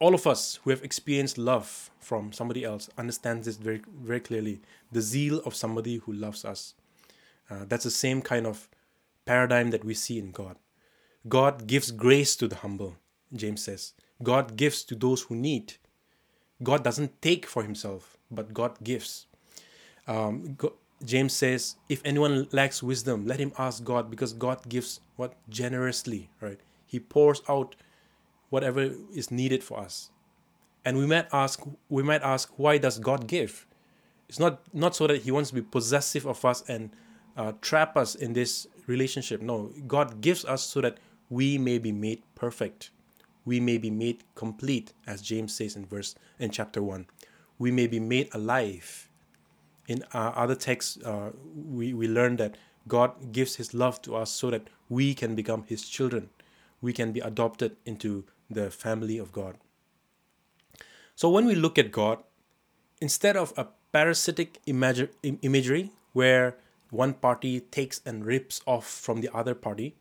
all 0.00 0.14
of 0.14 0.26
us 0.26 0.60
who 0.62 0.70
have 0.70 0.82
experienced 0.82 1.38
love 1.38 1.90
from 1.98 2.32
somebody 2.32 2.64
else 2.64 2.88
understands 2.96 3.46
this 3.46 3.56
very 3.56 3.82
very 4.02 4.20
clearly. 4.20 4.60
The 4.92 5.02
zeal 5.02 5.40
of 5.40 5.54
somebody 5.54 5.96
who 5.96 6.12
loves 6.12 6.44
us. 6.44 6.74
Uh, 7.50 7.64
that's 7.66 7.84
the 7.84 7.90
same 7.90 8.22
kind 8.22 8.46
of 8.46 8.68
paradigm 9.24 9.70
that 9.70 9.84
we 9.84 9.94
see 9.94 10.18
in 10.18 10.30
God. 10.30 10.56
God 11.28 11.66
gives 11.66 11.90
grace 11.90 12.36
to 12.36 12.48
the 12.48 12.56
humble, 12.56 12.96
James 13.34 13.64
says. 13.64 13.92
God 14.22 14.56
gives 14.56 14.82
to 14.84 14.94
those 14.94 15.22
who 15.22 15.34
need. 15.34 15.74
God 16.62 16.82
doesn't 16.82 17.20
take 17.22 17.46
for 17.46 17.62
himself, 17.62 18.16
but 18.30 18.52
God 18.52 18.82
gives. 18.82 19.26
Um, 20.06 20.54
God, 20.56 20.72
James 21.04 21.32
says, 21.32 21.76
if 21.88 22.02
anyone 22.04 22.48
lacks 22.50 22.82
wisdom, 22.82 23.26
let 23.26 23.38
him 23.38 23.52
ask 23.58 23.84
God 23.84 24.10
because 24.10 24.32
God 24.32 24.68
gives 24.68 25.00
what 25.16 25.34
generously, 25.48 26.28
right? 26.40 26.58
He 26.86 26.98
pours 26.98 27.42
out 27.48 27.76
whatever 28.50 28.90
is 29.14 29.30
needed 29.30 29.62
for 29.62 29.78
us. 29.78 30.10
And 30.84 30.96
we 30.96 31.06
might 31.06 31.26
ask 31.32 31.60
we 31.88 32.02
might 32.02 32.22
ask 32.22 32.52
why 32.56 32.78
does 32.78 32.98
God 32.98 33.26
give? 33.26 33.66
It's 34.28 34.38
not 34.38 34.60
not 34.72 34.94
so 34.94 35.06
that 35.06 35.22
he 35.22 35.30
wants 35.30 35.50
to 35.50 35.54
be 35.56 35.62
possessive 35.62 36.26
of 36.26 36.44
us 36.44 36.62
and 36.68 36.90
uh, 37.36 37.52
trap 37.60 37.96
us 37.96 38.14
in 38.14 38.32
this 38.32 38.66
relationship. 38.86 39.40
No, 39.40 39.72
God 39.86 40.20
gives 40.20 40.44
us 40.44 40.62
so 40.62 40.80
that 40.80 40.98
we 41.30 41.58
may 41.58 41.78
be 41.78 41.92
made 41.92 42.22
perfect. 42.34 42.90
We 43.44 43.60
may 43.60 43.78
be 43.78 43.90
made 43.90 44.24
complete, 44.34 44.92
as 45.06 45.22
James 45.22 45.54
says 45.54 45.76
in 45.76 45.86
verse 45.86 46.14
in 46.38 46.50
chapter 46.50 46.82
one. 46.82 47.06
We 47.58 47.70
may 47.70 47.86
be 47.86 48.00
made 48.00 48.28
alive. 48.34 49.08
In 49.88 50.04
other 50.12 50.54
texts, 50.54 50.98
uh, 51.02 51.30
we 51.54 51.94
we 51.94 52.08
learn 52.08 52.36
that 52.36 52.56
God 52.86 53.32
gives 53.32 53.56
His 53.56 53.72
love 53.72 54.02
to 54.02 54.16
us 54.16 54.30
so 54.30 54.50
that 54.50 54.68
we 54.88 55.14
can 55.14 55.34
become 55.34 55.64
His 55.66 55.88
children. 55.88 56.30
We 56.80 56.92
can 56.92 57.12
be 57.12 57.20
adopted 57.20 57.76
into 57.84 58.24
the 58.50 58.70
family 58.70 59.18
of 59.18 59.32
God. 59.32 59.56
So 61.14 61.28
when 61.28 61.46
we 61.46 61.54
look 61.54 61.78
at 61.78 61.90
God, 61.90 62.22
instead 63.00 63.36
of 63.36 63.52
a 63.56 63.66
parasitic 63.92 64.60
imagery 64.66 65.90
where 66.12 66.56
one 66.90 67.14
party 67.14 67.60
takes 67.60 68.00
and 68.06 68.24
rips 68.24 68.60
off 68.66 68.86
from 68.86 69.20
the 69.20 69.28
other 69.34 69.54
party, 69.54 69.96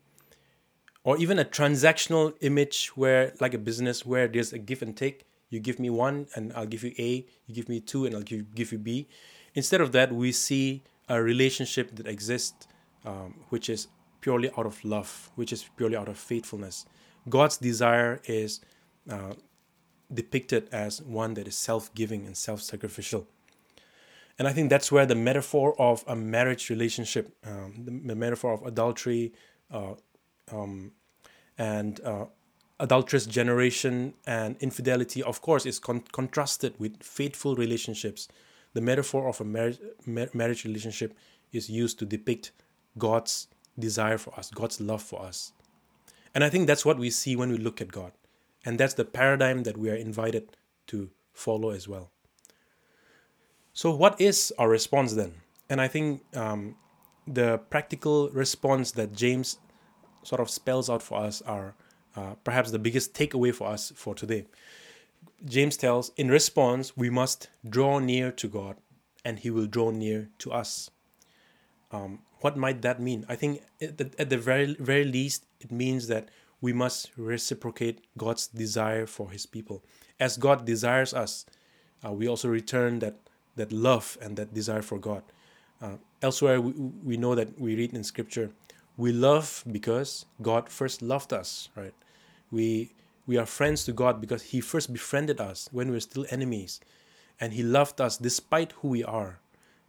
or 1.04 1.18
even 1.18 1.39
a 1.39 1.46
transactional 1.46 2.34
image 2.42 2.89
where, 2.96 3.34
like 3.39 3.54
a 3.54 3.58
business, 3.58 4.06
where 4.06 4.27
there's 4.27 4.51
a 4.54 4.58
give 4.58 4.82
and 4.82 4.96
take, 4.96 5.25
you 5.50 5.60
give 5.60 5.80
me 5.80 5.89
one 5.89 6.27
and 6.36 6.51
I'll 6.54 6.66
give 6.66 6.84
you 6.84 6.94
A, 7.00 7.25
you 7.46 7.56
give 7.56 7.70
me 7.70 7.80
two 7.80 8.06
and 8.06 8.13
I'll 8.13 8.22
give, 8.22 8.54
give 8.54 8.72
you 8.72 8.77
B. 8.77 9.08
Instead 9.56 9.80
of 9.80 9.92
that, 9.94 10.12
we 10.12 10.32
see 10.32 10.84
a 11.08 11.22
relationship 11.22 11.96
that 11.96 12.08
exists, 12.08 12.68
um, 13.06 13.36
which 13.50 13.70
is 13.70 13.88
purely 14.20 14.50
out 14.58 14.66
of 14.66 14.84
love, 14.84 15.32
which 15.36 15.54
is 15.54 15.63
purely 15.77 15.96
out 15.96 16.10
of 16.10 16.18
faithfulness. 16.18 16.86
God's 17.29 17.57
desire 17.57 18.22
is 18.25 18.62
uh, 19.10 19.34
depicted 20.13 20.69
as 20.72 21.01
one 21.01 21.34
that 21.36 21.48
is 21.48 21.55
self 21.55 21.93
giving 21.93 22.25
and 22.25 22.36
self 22.36 22.62
sacrificial. 22.62 23.27
And 24.39 24.48
I 24.48 24.53
think 24.53 24.69
that's 24.69 24.91
where 24.91 25.05
the 25.05 25.15
metaphor 25.15 25.79
of 25.81 26.03
a 26.07 26.15
marriage 26.15 26.69
relationship, 26.69 27.36
um, 27.46 27.74
the, 27.84 27.91
the, 28.10 28.15
metaphor 28.15 28.53
of 28.53 28.63
adultery, 28.63 29.34
uh, 29.72 29.96
um, 30.51 30.91
and 31.57 32.00
uh, 32.01 32.25
adulterous 32.79 33.25
generation 33.25 34.13
and 34.27 34.55
infidelity, 34.60 35.24
of 35.24 35.41
course, 35.41 35.65
is 35.65 35.79
con- 35.79 36.03
contrasted 36.12 36.75
with 36.77 37.01
faithful 37.01 37.55
relationships. 37.55 38.27
The 38.74 38.81
metaphor 38.81 39.27
of 39.27 39.41
a 39.41 39.43
marriage, 39.43 39.79
mar- 40.05 40.29
marriage 40.34 40.65
relationship 40.65 41.15
is 41.51 41.67
used 41.67 41.98
to 42.00 42.05
depict 42.05 42.51
God's 42.98 43.48
desire 43.79 44.19
for 44.19 44.38
us, 44.38 44.51
God's 44.51 44.79
love 44.79 45.01
for 45.01 45.24
us. 45.24 45.51
And 46.38 46.44
I 46.44 46.50
think 46.51 46.67
that's 46.67 46.86
what 46.86 47.00
we 47.00 47.10
see 47.10 47.36
when 47.36 47.50
we 47.50 47.58
look 47.58 47.82
at 47.82 47.91
God. 47.91 48.12
And 48.63 48.77
that's 48.77 48.94
the 48.94 49.06
paradigm 49.06 49.63
that 49.63 49.75
we 49.75 49.89
are 49.89 49.96
invited 49.96 50.56
to 50.86 51.10
follow 51.34 51.72
as 51.72 51.88
well. 51.88 52.12
So, 53.74 53.89
what 53.89 54.22
is 54.22 54.53
our 54.60 54.70
response 54.70 55.13
then? 55.13 55.34
And 55.67 55.82
I 55.82 55.88
think 55.88 56.22
um, 56.36 56.75
the 57.25 57.58
practical 57.72 58.29
response 58.29 58.91
that 58.91 59.13
James 59.13 59.58
sort 60.22 60.39
of 60.39 60.51
spells 60.51 60.91
out 60.91 61.01
for 61.01 61.17
us 61.17 61.41
are 61.41 61.74
uh, 62.15 62.36
perhaps 62.44 62.70
the 62.70 62.77
biggest 62.77 63.15
takeaway 63.15 63.51
for 63.51 63.70
us 63.70 63.91
for 63.96 64.13
today. 64.13 64.46
James 65.44 65.75
tells, 65.75 66.12
in 66.17 66.29
response, 66.29 66.96
we 66.96 67.10
must 67.10 67.50
draw 67.67 67.98
near 67.98 68.32
to 68.34 68.48
God 68.48 68.75
and 69.25 69.39
he 69.39 69.50
will 69.50 69.65
draw 69.65 69.89
near 69.89 70.29
to 70.38 70.51
us. 70.51 70.91
Um, 71.89 72.20
what 72.41 72.56
might 72.56 72.84
that 72.84 73.01
mean? 73.01 73.25
I 73.27 73.36
think 73.36 73.63
at 73.82 73.98
the, 73.98 74.12
at 74.20 74.29
the 74.29 74.38
very 74.38 74.75
very 74.75 75.03
least, 75.03 75.47
it 75.60 75.72
means 75.72 76.08
that 76.08 76.30
we 76.62 76.74
must 76.74 77.12
reciprocate 77.18 78.06
God's 78.18 78.48
desire 78.48 79.06
for 79.06 79.32
His 79.32 79.46
people. 79.46 79.84
As 80.20 80.38
God 80.38 80.66
desires 80.66 81.14
us, 81.14 81.46
uh, 82.06 82.12
we 82.12 82.28
also 82.28 82.48
return 82.50 83.00
that 83.00 83.16
that 83.56 83.72
love 83.72 84.18
and 84.22 84.38
that 84.38 84.54
desire 84.54 84.84
for 84.84 85.00
God. 85.00 85.24
Uh, 85.82 85.98
elsewhere, 86.22 86.62
we, 86.62 86.72
we 87.04 87.18
know 87.18 87.34
that 87.34 87.60
we 87.60 87.76
read 87.76 87.94
in 87.94 88.04
Scripture, 88.04 88.52
we 88.98 89.12
love 89.12 89.64
because 89.72 90.26
God 90.42 90.70
first 90.70 91.02
loved 91.02 91.34
us. 91.34 91.70
Right? 91.76 91.94
We 92.52 92.92
we 93.26 93.38
are 93.38 93.46
friends 93.46 93.84
to 93.86 93.92
God 93.92 94.22
because 94.22 94.44
He 94.44 94.62
first 94.62 94.92
befriended 94.94 95.40
us 95.42 95.70
when 95.72 95.88
we 95.88 95.94
were 95.94 96.00
still 96.00 96.26
enemies, 96.30 96.80
and 97.40 97.54
He 97.54 97.64
loved 97.64 98.02
us 98.02 98.18
despite 98.18 98.72
who 98.74 98.90
we 98.90 99.04
are. 99.04 99.40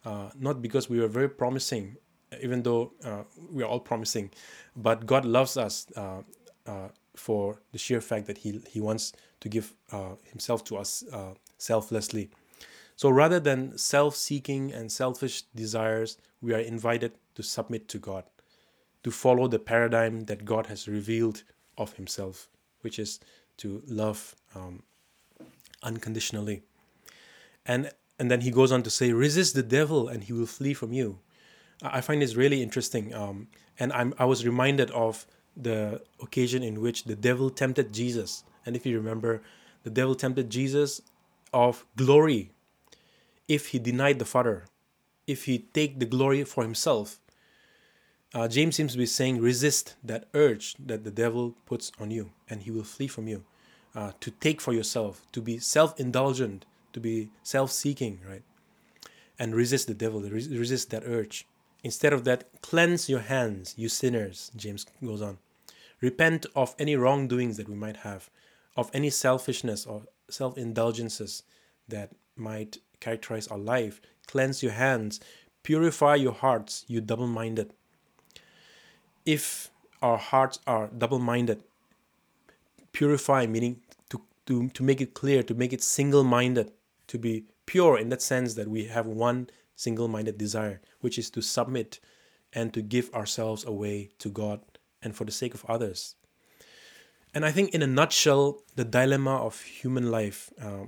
Uh, 0.05 0.31
not 0.39 0.63
because 0.63 0.89
we 0.89 1.01
were 1.01 1.09
very 1.09 1.29
promising 1.29 1.97
even 2.43 2.63
though 2.63 2.93
uh, 3.05 3.23
we 3.51 3.63
are 3.63 3.67
all 3.67 3.81
promising, 3.81 4.31
but 4.77 5.07
God 5.07 5.25
loves 5.25 5.57
us 5.57 5.87
uh, 5.97 6.23
uh, 6.67 6.89
for 7.17 7.61
the 7.73 7.79
sheer 7.79 8.01
fact 8.01 8.27
that 8.27 8.39
he 8.39 8.61
he 8.69 8.81
wants 8.81 9.13
to 9.41 9.49
give 9.49 9.75
uh, 9.93 10.15
himself 10.25 10.65
to 10.65 10.77
us 10.77 11.05
uh, 11.13 11.35
selflessly. 11.59 12.31
So 12.97 13.11
rather 13.11 13.39
than 13.39 13.79
self-seeking 13.79 14.73
and 14.73 14.91
selfish 14.91 15.43
desires, 15.55 16.19
we 16.41 16.53
are 16.53 16.59
invited 16.59 17.13
to 17.37 17.43
submit 17.45 17.87
to 17.89 17.99
God, 17.99 18.25
to 19.05 19.11
follow 19.13 19.47
the 19.47 19.61
paradigm 19.61 20.25
that 20.25 20.45
God 20.45 20.67
has 20.67 20.89
revealed 20.89 21.45
of 21.77 21.93
Himself, 21.93 22.49
which 22.81 22.99
is 22.99 23.21
to 23.59 23.83
love 23.87 24.35
um, 24.57 24.83
unconditionally. 25.83 26.63
And 27.65 27.93
and 28.19 28.31
then 28.31 28.41
he 28.41 28.51
goes 28.51 28.73
on 28.73 28.83
to 28.83 28.91
say, 28.91 29.13
resist 29.13 29.55
the 29.55 29.63
devil 29.63 30.09
and 30.09 30.25
he 30.25 30.33
will 30.33 30.47
flee 30.47 30.75
from 30.75 30.93
you. 30.93 31.21
I 31.83 32.01
find 32.01 32.23
this 32.23 32.35
really 32.35 32.63
interesting. 32.63 33.15
Um, 33.15 33.49
and 33.79 33.93
I'm, 33.93 34.15
I 34.19 34.25
was 34.25 34.45
reminded 34.45 34.91
of 34.91 35.27
the 35.57 36.03
occasion 36.21 36.63
in 36.63 36.81
which 36.81 37.05
the 37.05 37.17
devil 37.17 37.51
tempted 37.51 37.93
Jesus. 37.93 38.45
And 38.67 38.77
if 38.77 38.85
you 38.87 38.97
remember, 38.97 39.43
the 39.83 39.91
devil 39.91 40.15
tempted 40.15 40.51
Jesus 40.51 41.01
of 41.53 41.85
glory 41.97 42.51
if 43.47 43.69
he 43.69 43.79
denied 43.79 44.19
the 44.19 44.25
Father, 44.25 44.67
if 45.27 45.45
he 45.45 45.59
take 45.59 45.99
the 45.99 46.07
glory 46.07 46.45
for 46.45 46.63
himself. 46.63 47.19
Uh, 48.35 48.47
James 48.47 48.77
seems 48.77 48.93
to 48.93 48.99
be 48.99 49.07
saying, 49.07 49.41
resist 49.41 49.97
that 50.05 50.29
urge 50.35 50.75
that 50.75 51.03
the 51.03 51.11
devil 51.11 51.55
puts 51.65 51.91
on 51.99 52.11
you, 52.11 52.31
and 52.51 52.63
he 52.63 52.71
will 52.71 52.85
flee 52.85 53.09
from 53.09 53.27
you. 53.27 53.45
Uh, 53.95 54.13
to 54.21 54.31
take 54.31 54.61
for 54.61 54.75
yourself, 54.75 55.23
to 55.33 55.41
be 55.41 55.59
self 55.59 55.99
indulgent, 55.99 56.67
to 56.93 57.01
be 57.01 57.31
self 57.43 57.71
seeking, 57.73 58.21
right? 58.29 58.43
And 59.39 59.55
resist 59.55 59.89
the 59.89 59.95
devil, 59.95 60.21
resist 60.21 60.91
that 60.91 61.05
urge. 61.07 61.47
Instead 61.89 62.13
of 62.13 62.25
that, 62.25 62.45
cleanse 62.61 63.09
your 63.09 63.21
hands, 63.21 63.73
you 63.79 63.89
sinners, 63.89 64.51
James 64.55 64.85
goes 65.03 65.23
on. 65.23 65.39
Repent 66.03 66.45
of 66.55 66.75
any 66.79 66.95
wrongdoings 66.97 67.57
that 67.57 67.67
we 67.67 67.75
might 67.75 67.97
have, 68.09 68.29
of 68.77 68.91
any 68.93 69.09
selfishness 69.09 69.87
or 69.87 70.03
self 70.29 70.59
indulgences 70.59 71.45
that 71.89 72.11
might 72.37 72.77
characterize 73.01 73.49
our 73.49 73.57
life. 73.57 74.03
Cleanse 74.27 74.63
your 74.63 74.73
hands, 74.73 75.19
purify 75.63 76.15
your 76.17 76.35
hearts, 76.35 76.85
you 76.89 77.01
double 77.01 77.27
minded. 77.27 77.73
If 79.25 79.71
our 80.03 80.19
hearts 80.19 80.59
are 80.67 80.89
double 80.89 81.19
minded, 81.19 81.63
purify 82.93 83.47
meaning 83.47 83.81
to, 84.11 84.21
to, 84.45 84.69
to 84.69 84.83
make 84.83 85.01
it 85.01 85.15
clear, 85.15 85.43
to 85.43 85.55
make 85.55 85.73
it 85.73 85.83
single 85.83 86.23
minded, 86.23 86.71
to 87.07 87.17
be 87.17 87.45
pure 87.65 87.97
in 87.97 88.11
that 88.11 88.21
sense 88.21 88.53
that 88.57 88.69
we 88.69 88.85
have 88.89 89.07
one 89.07 89.49
single 89.79 90.09
minded 90.09 90.37
desire, 90.37 90.81
which 91.01 91.19
is 91.19 91.31
to 91.31 91.41
submit 91.41 92.01
and 92.53 92.75
to 92.75 92.83
give 92.83 93.15
ourselves 93.15 93.65
away 93.65 94.11
to 94.19 94.29
God 94.29 94.61
and 95.03 95.15
for 95.15 95.25
the 95.25 95.31
sake 95.33 95.55
of 95.55 95.65
others. 95.69 96.17
And 97.33 97.45
I 97.45 97.53
think, 97.53 97.75
in 97.75 97.83
a 97.83 97.87
nutshell, 97.87 98.63
the 98.75 98.85
dilemma 98.85 99.37
of 99.37 99.61
human 99.61 100.11
life 100.11 100.51
uh, 100.61 100.87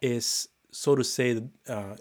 is, 0.00 0.48
so 0.70 0.94
to 0.94 1.04
say, 1.04 1.42
uh, 1.68 1.96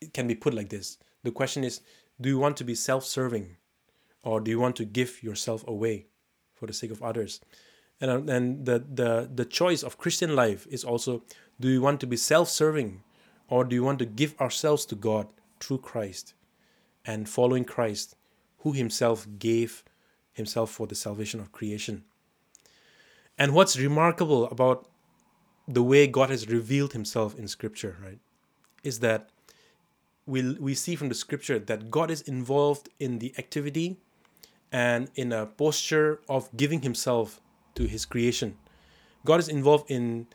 it 0.00 0.12
can 0.12 0.26
be 0.26 0.34
put 0.34 0.54
like 0.54 0.70
this. 0.70 0.98
The 1.22 1.30
question 1.30 1.62
is 1.62 1.80
do 2.20 2.28
you 2.28 2.38
want 2.38 2.56
to 2.56 2.64
be 2.64 2.74
self 2.74 3.04
serving 3.04 3.56
or 4.22 4.40
do 4.40 4.50
you 4.50 4.58
want 4.58 4.76
to 4.76 4.84
give 4.84 5.22
yourself 5.22 5.66
away 5.68 6.06
for 6.54 6.66
the 6.66 6.72
sake 6.72 6.90
of 6.90 7.02
others? 7.02 7.40
And, 8.00 8.10
uh, 8.10 8.32
and 8.32 8.66
the, 8.66 8.84
the, 8.92 9.30
the 9.32 9.44
choice 9.44 9.84
of 9.84 9.98
Christian 9.98 10.34
life 10.34 10.66
is 10.68 10.82
also 10.82 11.22
do 11.60 11.68
you 11.68 11.80
want 11.80 12.00
to 12.00 12.06
be 12.06 12.16
self 12.16 12.48
serving 12.48 13.02
or 13.48 13.64
do 13.64 13.76
you 13.76 13.84
want 13.84 14.00
to 14.00 14.06
give 14.06 14.40
ourselves 14.40 14.84
to 14.86 14.96
God 14.96 15.32
through 15.60 15.78
Christ 15.78 16.34
and 17.04 17.28
following 17.28 17.64
Christ, 17.64 18.16
who 18.58 18.72
himself 18.72 19.26
gave 19.38 19.84
himself 20.32 20.70
for 20.70 20.86
the 20.86 20.94
salvation 20.94 21.40
of 21.40 21.52
creation? 21.52 22.04
And 23.38 23.52
what's 23.52 23.78
remarkable 23.78 24.46
about 24.46 24.88
the 25.66 25.82
way 25.82 26.06
God 26.06 26.30
has 26.30 26.48
revealed 26.48 26.92
himself 26.92 27.38
in 27.38 27.48
Scripture, 27.48 27.96
right, 28.02 28.18
is 28.82 29.00
that 29.00 29.30
we, 30.26 30.54
we 30.54 30.74
see 30.74 30.94
from 30.96 31.08
the 31.08 31.14
Scripture 31.14 31.58
that 31.58 31.90
God 31.90 32.10
is 32.10 32.22
involved 32.22 32.88
in 32.98 33.18
the 33.18 33.34
activity 33.38 33.96
and 34.72 35.10
in 35.14 35.32
a 35.32 35.46
posture 35.46 36.20
of 36.28 36.48
giving 36.56 36.82
himself 36.82 37.40
to 37.74 37.86
his 37.86 38.04
creation. 38.04 38.56
God 39.24 39.40
is 39.40 39.48
involved 39.48 39.90
in 39.90 40.26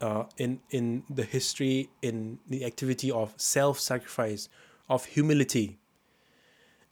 uh, 0.00 0.24
in 0.36 0.60
in 0.70 1.02
the 1.08 1.22
history 1.24 1.88
in 2.02 2.38
the 2.48 2.64
activity 2.64 3.10
of 3.10 3.32
self-sacrifice 3.38 4.48
of 4.88 5.04
humility 5.06 5.78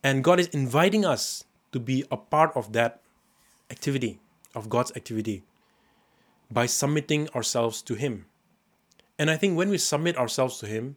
and 0.02 0.24
god 0.24 0.40
is 0.40 0.48
inviting 0.48 1.04
us 1.04 1.44
to 1.72 1.80
be 1.80 2.04
a 2.10 2.16
part 2.16 2.52
of 2.56 2.72
that 2.72 3.00
activity 3.70 4.18
of 4.54 4.68
god's 4.68 4.92
activity 4.96 5.42
by 6.50 6.66
submitting 6.66 7.28
ourselves 7.30 7.82
to 7.82 7.94
him 7.94 8.26
and 9.18 9.30
i 9.30 9.36
think 9.36 9.56
when 9.56 9.68
we 9.68 9.78
submit 9.78 10.16
ourselves 10.16 10.58
to 10.58 10.66
him 10.66 10.96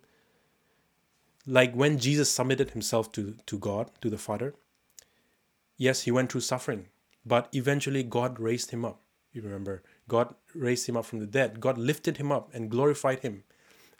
like 1.46 1.74
when 1.74 1.98
jesus 1.98 2.30
submitted 2.30 2.72
himself 2.72 3.12
to 3.12 3.36
to 3.46 3.58
god 3.58 3.90
to 4.02 4.10
the 4.10 4.18
father 4.18 4.54
yes 5.78 6.04
he 6.04 6.12
went 6.12 6.32
through 6.32 6.42
suffering 6.42 6.88
but 7.26 7.48
eventually 7.54 8.04
god 8.04 8.40
raised 8.40 8.72
him 8.72 8.84
up 8.84 9.00
you 9.34 9.42
remember 9.42 9.84
God 10.08 10.34
raised 10.56 10.88
him 10.88 10.98
up 10.98 11.06
from 11.06 11.20
the 11.20 11.26
dead. 11.26 11.60
God 11.60 11.78
lifted 11.78 12.18
him 12.18 12.32
up 12.32 12.54
and 12.54 12.72
glorified 12.72 13.20
him. 13.20 13.44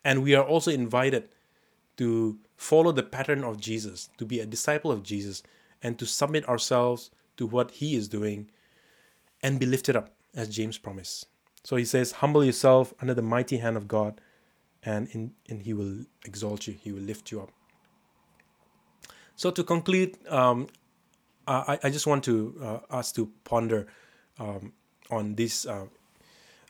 And 0.04 0.24
we 0.24 0.36
are 0.36 0.44
also 0.44 0.72
invited 0.72 1.30
to 1.98 2.40
follow 2.58 2.92
the 2.92 3.04
pattern 3.04 3.44
of 3.44 3.60
Jesus, 3.60 4.10
to 4.18 4.26
be 4.26 4.40
a 4.40 4.46
disciple 4.46 4.92
of 4.92 5.04
Jesus, 5.04 5.44
and 5.82 5.98
to 6.00 6.06
submit 6.06 6.48
ourselves 6.50 7.12
to 7.38 7.46
what 7.46 7.72
he 7.72 7.96
is 7.96 8.08
doing 8.08 8.50
and 9.42 9.60
be 9.60 9.66
lifted 9.66 9.96
up, 9.96 10.10
as 10.36 10.50
James 10.50 10.78
promised. 10.78 11.28
So 11.64 11.76
he 11.76 11.86
says, 11.86 12.14
Humble 12.14 12.44
yourself 12.44 12.94
under 13.00 13.14
the 13.14 13.22
mighty 13.22 13.58
hand 13.58 13.78
of 13.78 13.88
God, 13.88 14.20
and, 14.84 15.08
in, 15.10 15.34
and 15.48 15.62
he 15.62 15.74
will 15.74 16.06
exalt 16.26 16.68
you, 16.68 16.74
he 16.74 16.92
will 16.92 17.02
lift 17.02 17.32
you 17.32 17.42
up. 17.42 17.52
So 19.36 19.52
to 19.52 19.64
conclude, 19.64 20.18
um, 20.28 20.68
I, 21.48 21.80
I 21.84 21.90
just 21.90 22.08
want 22.08 22.24
to 22.26 22.56
uh, 22.62 22.96
us 22.96 23.12
to 23.14 23.32
ponder 23.44 23.88
um, 24.40 24.74
on 25.10 25.36
these 25.36 25.66
uh, 25.66 25.86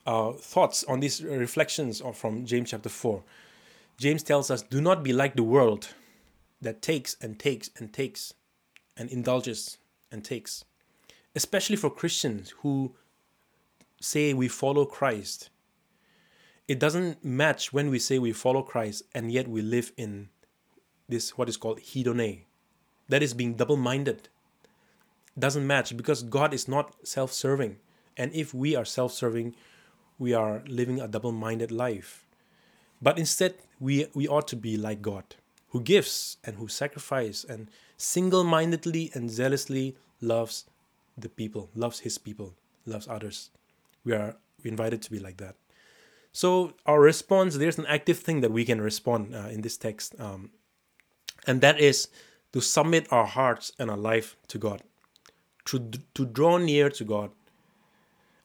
uh, 0.05 0.31
thoughts 0.33 0.83
on 0.85 0.99
these 0.99 1.23
reflections 1.23 2.01
from 2.13 2.45
James 2.45 2.71
chapter 2.71 2.89
4. 2.89 3.23
James 3.97 4.21
tells 4.21 4.51
us, 4.51 4.61
Do 4.61 4.79
not 4.79 5.03
be 5.03 5.11
like 5.11 5.35
the 5.35 5.43
world 5.43 5.89
that 6.61 6.81
takes 6.81 7.15
and 7.21 7.39
takes 7.39 7.69
and 7.77 7.91
takes 7.91 8.33
and 8.95 9.09
indulges 9.09 9.77
and 10.11 10.23
takes. 10.23 10.65
Especially 11.35 11.75
for 11.75 11.89
Christians 11.89 12.53
who 12.61 12.93
say 13.99 14.33
we 14.33 14.47
follow 14.47 14.85
Christ. 14.85 15.49
It 16.67 16.79
doesn't 16.79 17.23
match 17.23 17.71
when 17.71 17.89
we 17.89 17.99
say 17.99 18.19
we 18.19 18.33
follow 18.33 18.61
Christ 18.61 19.03
and 19.15 19.31
yet 19.31 19.47
we 19.47 19.61
live 19.61 19.91
in 19.97 20.29
this, 21.07 21.37
what 21.37 21.49
is 21.49 21.57
called 21.57 21.79
hedone. 21.79 22.41
That 23.09 23.23
is 23.23 23.33
being 23.33 23.53
double 23.53 23.77
minded. 23.77 24.29
Doesn't 25.39 25.65
match 25.65 25.95
because 25.95 26.23
God 26.23 26.53
is 26.53 26.67
not 26.67 26.95
self 27.03 27.31
serving. 27.31 27.77
And 28.17 28.33
if 28.33 28.53
we 28.53 28.75
are 28.75 28.85
self 28.85 29.13
serving, 29.13 29.55
we 30.19 30.33
are 30.33 30.63
living 30.67 30.99
a 30.99 31.07
double 31.07 31.31
minded 31.31 31.71
life. 31.71 32.26
But 33.01 33.19
instead, 33.19 33.55
we, 33.79 34.07
we 34.13 34.27
ought 34.27 34.47
to 34.49 34.55
be 34.55 34.77
like 34.77 35.01
God, 35.01 35.35
who 35.69 35.81
gives 35.81 36.37
and 36.43 36.55
who 36.55 36.67
sacrifices 36.67 37.45
and 37.47 37.69
single 37.97 38.43
mindedly 38.43 39.11
and 39.13 39.29
zealously 39.29 39.95
loves 40.21 40.65
the 41.17 41.29
people, 41.29 41.69
loves 41.75 41.99
his 41.99 42.17
people, 42.17 42.53
loves 42.85 43.07
others. 43.07 43.49
We 44.03 44.13
are 44.13 44.35
invited 44.63 45.01
to 45.03 45.11
be 45.11 45.19
like 45.19 45.37
that. 45.37 45.55
So, 46.31 46.73
our 46.85 47.01
response 47.01 47.55
there's 47.55 47.79
an 47.79 47.87
active 47.87 48.19
thing 48.19 48.41
that 48.41 48.51
we 48.51 48.65
can 48.65 48.79
respond 48.79 49.33
uh, 49.33 49.47
in 49.49 49.61
this 49.61 49.77
text, 49.77 50.15
um, 50.19 50.51
and 51.47 51.61
that 51.61 51.79
is 51.79 52.09
to 52.53 52.61
submit 52.61 53.11
our 53.11 53.25
hearts 53.25 53.71
and 53.79 53.89
our 53.89 53.97
life 53.97 54.35
to 54.49 54.59
God, 54.59 54.83
to, 55.65 55.79
to 56.13 56.25
draw 56.25 56.57
near 56.57 56.89
to 56.91 57.03
God. 57.03 57.31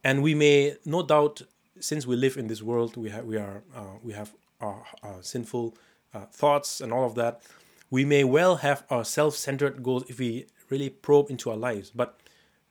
And 0.03 0.23
we 0.23 0.35
may 0.35 0.77
no 0.87 1.03
doubt 1.03 1.43
since 1.81 2.07
we 2.07 2.17
live 2.17 2.37
in 2.37 2.47
this 2.47 2.63
world, 2.63 2.97
we 2.97 3.11
have 3.11 3.25
we 3.25 3.37
are 3.37 3.63
uh, 3.75 3.97
we 4.03 4.13
have 4.13 4.33
our, 4.63 4.85
sinful 5.21 5.77
uh, 6.15 6.27
thoughts 6.27 6.81
and 6.81 6.93
all 6.93 7.05
of 7.05 7.15
that. 7.17 7.43
We 7.91 8.05
may 8.05 8.25
well 8.25 8.57
have 8.57 8.85
our 8.89 9.05
self-centered 9.05 9.83
goals 9.83 10.05
if 10.09 10.19
we 10.19 10.47
really 10.71 10.89
probe 10.89 11.31
into 11.31 11.51
our 11.51 11.57
lives, 11.57 11.91
but 11.95 12.19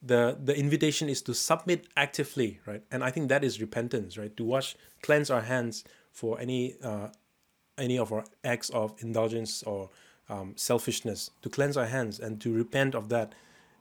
the 0.01 0.35
the 0.43 0.57
invitation 0.57 1.09
is 1.09 1.21
to 1.21 1.33
submit 1.33 1.87
actively, 1.95 2.59
right? 2.65 2.83
And 2.91 3.03
I 3.03 3.11
think 3.11 3.29
that 3.29 3.43
is 3.43 3.61
repentance, 3.61 4.17
right? 4.17 4.35
To 4.37 4.43
wash, 4.43 4.75
cleanse 5.03 5.29
our 5.29 5.41
hands 5.41 5.83
for 6.11 6.39
any 6.39 6.75
uh, 6.83 7.09
any 7.77 7.97
of 7.99 8.11
our 8.11 8.25
acts 8.43 8.69
of 8.71 8.95
indulgence 8.99 9.63
or 9.63 9.89
um, 10.29 10.53
selfishness, 10.55 11.29
to 11.43 11.49
cleanse 11.49 11.77
our 11.77 11.85
hands 11.85 12.19
and 12.19 12.41
to 12.41 12.53
repent 12.53 12.95
of 12.95 13.09
that, 13.09 13.35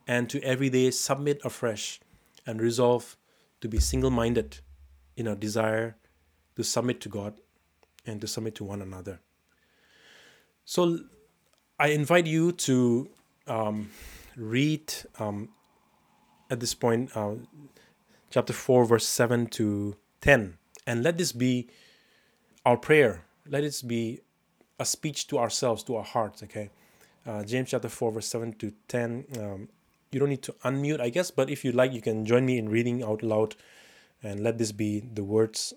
and 0.07 0.29
to 0.29 0.41
every 0.43 0.69
day 0.69 0.91
submit 0.91 1.41
afresh 1.43 1.99
and 2.45 2.61
resolve 2.61 3.17
to 3.61 3.67
be 3.67 3.79
single-minded 3.79 4.59
in 5.15 5.27
our 5.27 5.35
desire 5.35 5.95
to 6.55 6.63
submit 6.63 6.99
to 7.01 7.09
God 7.09 7.39
and 8.05 8.21
to 8.21 8.27
submit 8.27 8.55
to 8.55 8.63
one 8.63 8.81
another. 8.81 9.19
So 10.65 10.99
I 11.79 11.89
invite 11.89 12.27
you 12.27 12.51
to 12.53 13.09
um, 13.47 13.89
read 14.35 14.93
um, 15.19 15.49
at 16.49 16.59
this 16.59 16.73
point 16.73 17.11
uh, 17.15 17.35
chapter 18.29 18.53
4, 18.53 18.85
verse 18.85 19.07
7 19.07 19.47
to 19.47 19.95
10. 20.21 20.57
And 20.87 21.03
let 21.03 21.17
this 21.17 21.31
be 21.31 21.67
our 22.65 22.77
prayer. 22.77 23.25
Let 23.47 23.63
it 23.63 23.81
be 23.85 24.21
a 24.79 24.85
speech 24.85 25.27
to 25.27 25.39
ourselves, 25.39 25.83
to 25.83 25.95
our 25.95 26.03
hearts, 26.03 26.43
okay? 26.43 26.69
Uh, 27.25 27.43
James 27.43 27.69
chapter 27.69 27.89
4, 27.89 28.11
verse 28.11 28.27
7 28.27 28.53
to 28.53 28.73
10. 28.87 29.25
Um, 29.39 29.69
you 30.11 30.19
don't 30.19 30.29
need 30.29 30.43
to 30.43 30.53
unmute, 30.63 30.99
I 30.99 31.09
guess, 31.09 31.31
but 31.31 31.49
if 31.49 31.63
you 31.63 31.71
like, 31.71 31.93
you 31.93 32.01
can 32.01 32.25
join 32.25 32.45
me 32.45 32.57
in 32.57 32.69
reading 32.69 33.03
out 33.03 33.23
loud 33.23 33.55
and 34.23 34.41
let 34.41 34.57
this 34.57 34.71
be 34.71 34.99
the 34.99 35.23
words 35.23 35.73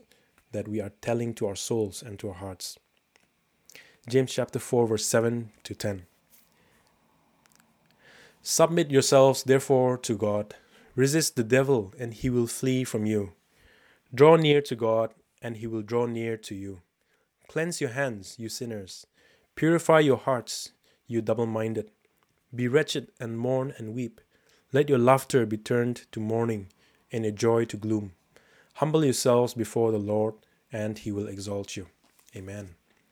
that 0.55 0.69
we 0.69 0.81
are 0.81 0.93
telling 1.03 1.35
to 1.35 1.47
our 1.47 1.57
souls 1.57 2.03
and 2.03 2.19
to 2.19 2.29
our 2.29 2.35
hearts. 2.37 2.79
James 4.09 4.33
chapter 4.33 4.59
4, 4.59 4.87
verse 4.87 5.05
7 5.05 5.51
to 5.65 5.75
10. 5.75 6.07
Submit 8.41 8.91
yourselves, 8.91 9.43
therefore, 9.43 9.99
to 9.99 10.17
God. 10.17 10.55
Resist 10.95 11.35
the 11.35 11.43
devil, 11.43 11.93
and 11.99 12.15
he 12.15 12.31
will 12.31 12.47
flee 12.47 12.85
from 12.85 13.05
you. 13.05 13.33
Draw 14.15 14.37
near 14.37 14.61
to 14.63 14.77
God, 14.77 15.13
and 15.43 15.57
he 15.57 15.67
will 15.67 15.83
draw 15.83 16.07
near 16.07 16.37
to 16.37 16.55
you. 16.55 16.83
Cleanse 17.49 17.81
your 17.81 17.91
hands, 17.91 18.37
you 18.39 18.49
sinners. 18.49 19.07
Purify 19.57 20.01
your 20.01 20.19
hearts, 20.19 20.73
you 21.07 21.21
double 21.21 21.47
minded. 21.47 21.91
Be 22.55 22.69
wretched 22.69 23.11
and 23.19 23.39
mourn 23.39 23.75
and 23.77 23.95
weep. 23.95 24.21
Let 24.73 24.89
your 24.89 24.99
laughter 24.99 25.47
be 25.47 25.57
turned 25.57 26.07
to 26.13 26.21
mourning, 26.21 26.69
and 27.11 27.25
your 27.25 27.33
joy 27.33 27.65
to 27.67 27.77
gloom. 27.77 28.13
Humble 28.75 29.05
yourselves 29.05 29.55
before 29.55 29.91
the 29.91 29.99
Lord, 29.99 30.35
and 30.75 30.99
he 30.99 31.13
will 31.13 31.29
exalt 31.29 31.77
you. 31.77 31.87
Amen. 32.35 32.75